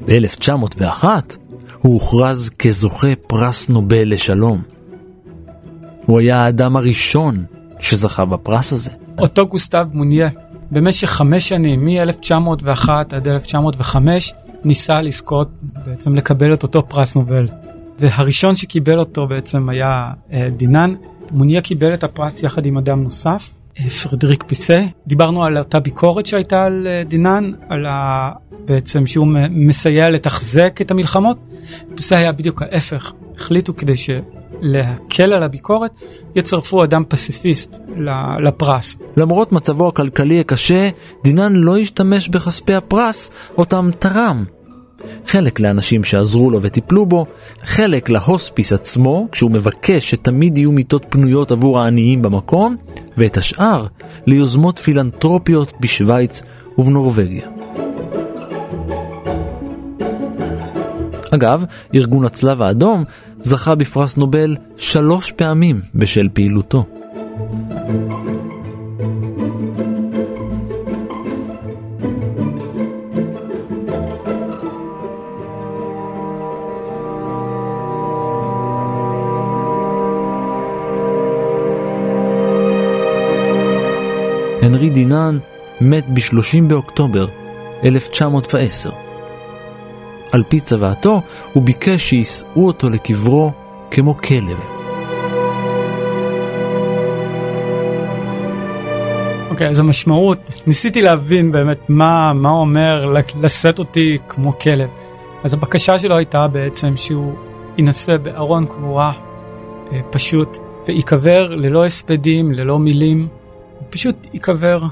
ב-1901 0.07 1.05
הוא 1.79 1.93
הוכרז 1.93 2.51
כזוכה 2.59 3.16
פרס 3.27 3.69
נובל 3.69 4.12
לשלום. 4.12 4.62
הוא 6.07 6.21
היה 6.21 6.45
האדם 6.45 6.77
הראשון 6.77 7.45
שזכה 7.81 8.25
בפרס 8.25 8.73
הזה. 8.73 8.90
אותו 9.19 9.47
גוסטב 9.47 9.87
מוניה, 9.93 10.29
במשך 10.71 11.11
חמש 11.11 11.49
שנים, 11.49 11.85
מ-1901 11.85 12.88
עד 12.90 13.29
1905, 13.29 14.35
ניסה 14.64 15.03
לזכות 15.03 15.49
בעצם 15.62 16.14
לקבל 16.14 16.55
את 16.55 16.62
אותו 16.62 16.88
פרס 16.88 17.16
נובל. 17.16 17.49
והראשון 17.99 18.57
שקיבל 18.57 18.99
אותו 18.99 19.27
בעצם 19.27 19.69
היה 19.69 20.12
אה, 20.33 20.49
דינן. 20.57 20.95
מוניה 21.31 21.61
קיבל 21.61 21.95
את 21.95 22.05
הפרס 22.05 22.43
יחד 22.43 22.66
עם 22.66 22.79
אדם 22.79 23.03
נוסף, 23.03 23.55
אה, 23.81 23.90
פרדריק 23.90 24.45
פיסה. 24.47 24.85
דיברנו 25.07 25.45
על 25.45 25.59
אותה 25.59 25.81
ביקורת 25.81 26.27
שהייתה 26.27 26.64
על 26.64 26.87
אה, 26.87 27.03
דינן, 27.09 27.53
על 27.69 27.87
ה... 27.87 28.31
בעצם 28.64 29.07
שהוא 29.07 29.29
מסייע 29.51 30.11
לתחזק 30.11 30.79
את 30.81 30.90
המלחמות. 30.90 31.38
פיסה 31.95 32.16
היה 32.16 32.33
בדיוק 32.33 32.62
ההפך. 32.62 33.12
החליטו 33.37 33.76
כדי 33.76 33.97
ש... 33.97 34.11
להקל 34.61 35.33
על 35.33 35.43
הביקורת, 35.43 35.91
יצרפו 36.35 36.85
אדם 36.85 37.05
פסיפיסט 37.09 37.79
לפרס. 38.41 38.97
למרות 39.17 39.53
מצבו 39.53 39.89
הכלכלי 39.89 40.41
הקשה, 40.41 40.89
דינן 41.25 41.53
לא 41.53 41.79
השתמש 41.79 42.29
בכספי 42.29 42.75
הפרס 42.75 43.31
אותם 43.59 43.91
תרם. 43.99 44.45
חלק 45.27 45.61
לאנשים 45.61 46.05
שעזרו 46.05 46.51
לו 46.51 46.63
וטיפלו 46.63 47.07
בו, 47.07 47.27
חלק 47.63 48.11
להוספיס 48.11 48.73
עצמו, 48.73 49.29
כשהוא 49.33 49.51
מבקש 49.51 50.11
שתמיד 50.11 50.59
יהיו 50.59 50.73
מיטות 50.73 51.07
פנויות 51.09 51.53
עבור 51.53 51.81
העניים 51.81 52.23
במקום, 52.23 52.77
ואת 53.17 53.37
השאר 53.37 53.87
ליוזמות 54.27 54.79
פילנטרופיות 54.79 55.73
בשוויץ 55.81 56.43
ובנורבגיה. 56.79 57.49
אגב, 61.31 61.65
ארגון 61.95 62.25
הצלב 62.25 62.63
האדום 62.63 63.05
זכה 63.43 63.74
בפרס 63.74 64.16
נובל 64.16 64.57
שלוש 64.76 65.32
פעמים 65.32 65.80
בשל 65.95 66.28
פעילותו. 66.32 66.84
הנרי 84.62 84.91
דינן 84.91 85.38
מת 85.80 86.05
ב-30 86.09 86.62
באוקטובר 86.68 87.26
1910. 87.84 88.99
על 90.33 90.43
פי 90.49 90.61
צוואתו, 90.61 91.22
הוא 91.53 91.62
ביקש 91.62 92.03
שיישאו 92.09 92.66
אותו 92.66 92.91
לקברו 92.91 93.53
כמו 93.91 94.16
כלב. 94.16 94.61
אוקיי, 99.51 99.66
okay, 99.66 99.70
אז 99.70 99.78
המשמעות, 99.78 100.39
ניסיתי 100.66 101.03
להבין 101.03 101.53
באמת 101.53 101.78
מה, 101.89 102.33
מה 102.33 102.51
אומר 102.51 103.05
לשאת 103.43 103.78
אותי 103.78 104.18
כמו 104.28 104.59
כלב. 104.59 104.89
אז 105.45 105.55
הבקשה 105.55 105.99
שלו 105.99 106.16
הייתה 106.16 106.49
בעצם 106.49 106.97
שהוא 106.97 107.35
יינשא 107.76 108.16
בארון 108.16 108.66
קבורה 108.66 109.12
אה, 109.93 110.01
פשוט, 110.11 110.59
וייקבר 110.87 111.49
ללא 111.49 111.85
הספדים, 111.85 112.53
ללא 112.53 112.78
מילים, 112.78 113.28
פשוט 113.91 114.16
ייקבר, 114.33 114.83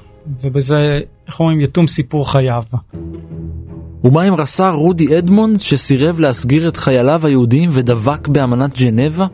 ובזה, 0.40 1.00
איך 1.28 1.40
אומרים, 1.40 1.60
יתום 1.60 1.86
סיפור 1.86 2.32
חייו. 2.32 2.62
ומה 4.04 4.22
עם 4.22 4.34
רס"ר 4.34 4.70
רודי 4.70 5.18
אדמונד 5.18 5.60
שסירב 5.60 6.20
להסגיר 6.20 6.68
את 6.68 6.76
חייליו 6.76 7.26
היהודים 7.26 7.70
ודבק 7.72 8.28
באמנת 8.28 8.78
ג'נבה? 8.80 9.26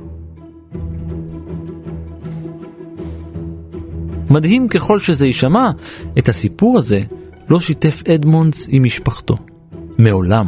מדהים 4.31 4.69
ככל 4.69 4.99
שזה 4.99 5.27
יישמע, 5.27 5.71
את 6.19 6.29
הסיפור 6.29 6.79
הזה 6.79 7.01
לא 7.49 7.61
שיתף 7.61 8.03
אדמונדס 8.09 8.69
עם 8.71 8.83
משפחתו. 8.83 9.37
מעולם. 9.99 10.47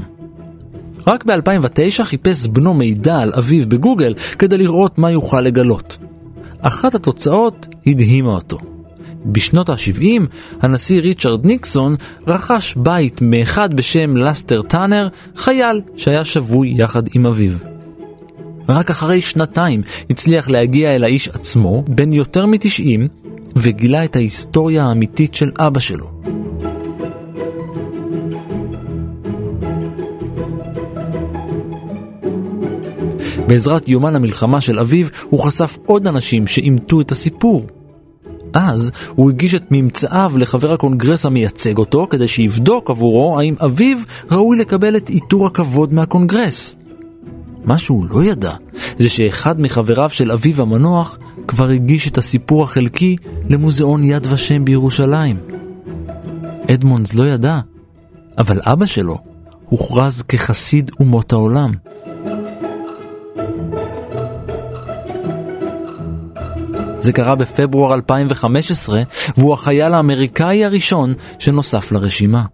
רק 1.07 1.25
ב-2009 1.25 2.05
חיפש 2.05 2.47
בנו 2.47 2.75
מידע 2.75 3.19
על 3.19 3.33
אביו 3.39 3.69
בגוגל 3.69 4.15
כדי 4.39 4.59
לראות 4.59 4.99
מה 4.99 5.11
יוכל 5.11 5.41
לגלות. 5.41 5.99
אחת 6.61 6.95
התוצאות 6.95 7.67
הדהימה 7.87 8.31
אותו. 8.31 8.59
בשנות 9.27 9.69
ה-70 9.69 10.23
הנשיא 10.61 11.01
ריצ'רד 11.01 11.47
ניקסון 11.47 11.97
רכש 12.27 12.75
בית 12.77 13.21
מאחד 13.23 13.75
בשם 13.75 14.17
לסטר 14.17 14.63
טאנר, 14.63 15.09
חייל 15.37 15.81
שהיה 15.97 16.25
שבוי 16.25 16.75
יחד 16.77 17.03
עם 17.15 17.27
אביו. 17.27 17.53
ורק 18.69 18.91
אחרי 18.91 19.21
שנתיים 19.21 19.83
הצליח 20.11 20.49
להגיע 20.49 20.97
אל 20.97 21.05
האיש 21.05 21.29
עצמו, 21.29 21.85
בן 21.89 22.13
יותר 22.13 22.47
מ-90, 22.47 23.09
וגילה 23.57 24.05
את 24.05 24.17
ההיסטוריה 24.17 24.85
האמיתית 24.85 25.35
של 25.35 25.51
אבא 25.59 25.81
שלו. 25.81 26.11
בעזרת 33.47 33.89
יומן 33.89 34.17
המלחמה 34.17 34.61
של 34.61 34.79
אביו, 34.79 35.07
הוא 35.31 35.41
חשף 35.41 35.79
עוד 35.87 36.07
אנשים 36.07 36.47
שאימתו 36.47 37.01
את 37.01 37.13
הסיפור. 37.13 37.67
אז 38.57 38.93
הוא 39.15 39.31
הגיש 39.31 39.55
את 39.55 39.65
ממצאיו 39.71 40.33
לחבר 40.37 40.73
הקונגרס 40.73 41.27
המייצג 41.27 41.79
אותו, 41.79 42.07
כדי 42.11 42.29
שיבדוק 42.29 42.91
עבורו 42.91 43.39
האם 43.39 43.55
אביו 43.65 43.99
ראוי 44.31 44.59
לקבל 44.59 44.97
את 44.97 45.09
עיטור 45.09 45.47
הכבוד 45.47 45.95
מהקונגרס. 45.95 46.77
מה 47.65 47.79
שהוא 47.79 48.07
לא 48.11 48.25
ידע, 48.25 48.53
זה 48.97 49.09
שאחד 49.09 49.61
מחבריו 49.61 50.11
של 50.11 50.33
אביו 50.33 50.63
המנוח 50.63 51.19
כבר 51.49 51.69
הגיש 51.69 52.09
את 52.09 52.19
הסיפור 52.19 52.65
החלקי 52.65 53.17
למוזיאון 53.49 54.05
יד 54.05 54.27
ושם 54.31 54.65
בירושלים. 54.65 55.37
אדמונדס 56.71 57.15
לא 57.15 57.29
ידע, 57.29 57.61
אבל 58.39 58.61
אבא 58.63 58.87
שלו 58.87 59.19
הוכרז 59.69 60.23
כחסיד 60.23 60.91
אומות 61.01 61.33
העולם. 61.33 61.73
זה 67.07 67.13
קרה 67.13 67.35
בפברואר 67.35 67.95
2015, 67.95 69.03
והוא 69.37 69.53
החייל 69.53 69.95
האמריקאי 69.95 70.65
הראשון 70.65 71.15
שנוסף 71.39 71.93
לרשימה. 71.93 72.45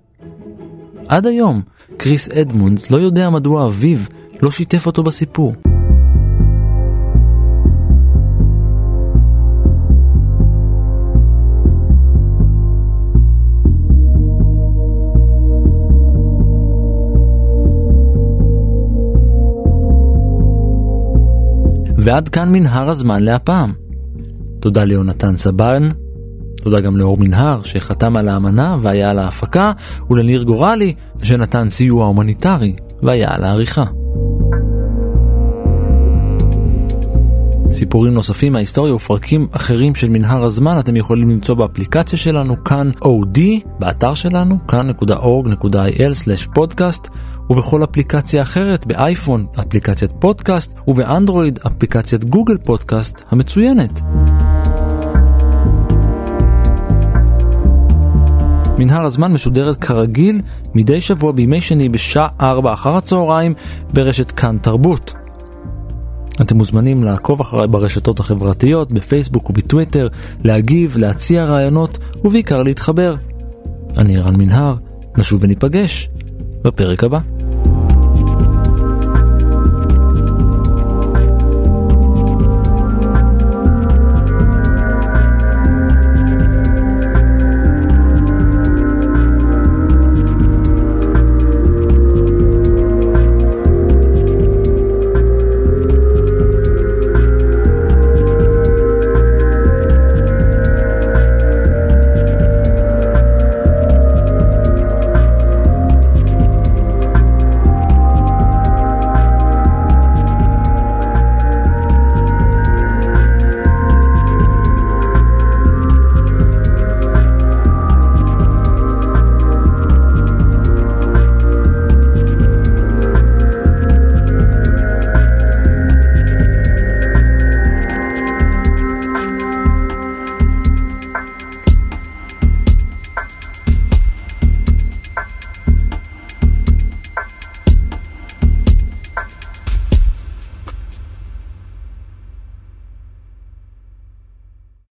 עד 1.08 1.26
היום, 1.26 1.62
קריס 1.96 2.28
אדמונדס 2.28 2.90
לא 2.90 2.96
יודע 2.96 3.30
מדוע 3.30 3.66
אביו 3.66 3.98
לא 4.42 4.50
שיתף 4.50 4.86
אותו 4.86 5.02
בסיפור. 5.02 5.54
ועד 21.96 22.28
כאן 22.28 22.52
מנהר 22.52 22.88
הזמן 22.88 23.22
להפעם. 23.22 23.81
תודה 24.62 24.84
ליונתן 24.84 25.36
סבן, 25.36 25.88
תודה 26.56 26.80
גם 26.80 26.96
לאור 26.96 27.18
מנהר 27.18 27.62
שחתם 27.62 28.16
על 28.16 28.28
האמנה 28.28 28.76
והיה 28.80 29.10
על 29.10 29.18
ההפקה, 29.18 29.72
ולניר 30.10 30.42
גורלי 30.42 30.94
שנתן 31.22 31.68
סיוע 31.68 32.06
הומניטרי 32.06 32.76
והיה 33.02 33.34
על 33.34 33.44
העריכה. 33.44 33.84
סיפורים 37.70 38.14
נוספים 38.14 38.52
מההיסטוריה 38.52 38.94
ופרקים 38.94 39.46
אחרים 39.52 39.94
של 39.94 40.08
מנהר 40.08 40.44
הזמן 40.44 40.78
אתם 40.78 40.96
יכולים 40.96 41.30
למצוא 41.30 41.54
באפליקציה 41.54 42.18
שלנו 42.18 42.64
כאן 42.64 42.90
אודי, 43.02 43.60
באתר 43.78 44.14
שלנו 44.14 44.66
כאן.org.il/פודקאסט 44.66 47.08
ובכל 47.50 47.84
אפליקציה 47.84 48.42
אחרת 48.42 48.86
באייפון 48.86 49.46
אפליקציית 49.60 50.12
פודקאסט 50.18 50.74
ובאנדרואיד 50.88 51.58
אפליקציית 51.66 52.24
גוגל 52.24 52.56
פודקאסט 52.64 53.22
המצוינת. 53.30 54.00
מנהר 58.82 59.04
הזמן 59.04 59.32
משודרת 59.32 59.76
כרגיל 59.76 60.40
מדי 60.74 61.00
שבוע 61.00 61.32
בימי 61.32 61.60
שני 61.60 61.88
בשעה 61.88 62.28
4 62.40 62.72
אחר 62.72 62.96
הצהריים 62.96 63.54
ברשת 63.92 64.30
כאן 64.30 64.56
תרבות. 64.62 65.14
אתם 66.40 66.56
מוזמנים 66.56 67.04
לעקוב 67.04 67.40
אחריי 67.40 67.68
ברשתות 67.68 68.20
החברתיות, 68.20 68.92
בפייסבוק 68.92 69.50
ובטוויטר, 69.50 70.08
להגיב, 70.44 70.96
להציע 70.96 71.44
רעיונות 71.44 71.98
ובעיקר 72.24 72.62
להתחבר. 72.62 73.14
אני 73.98 74.16
ערן 74.16 74.36
מנהר, 74.36 74.74
נשוב 75.18 75.40
וניפגש 75.42 76.10
בפרק 76.62 77.04
הבא. 77.04 77.18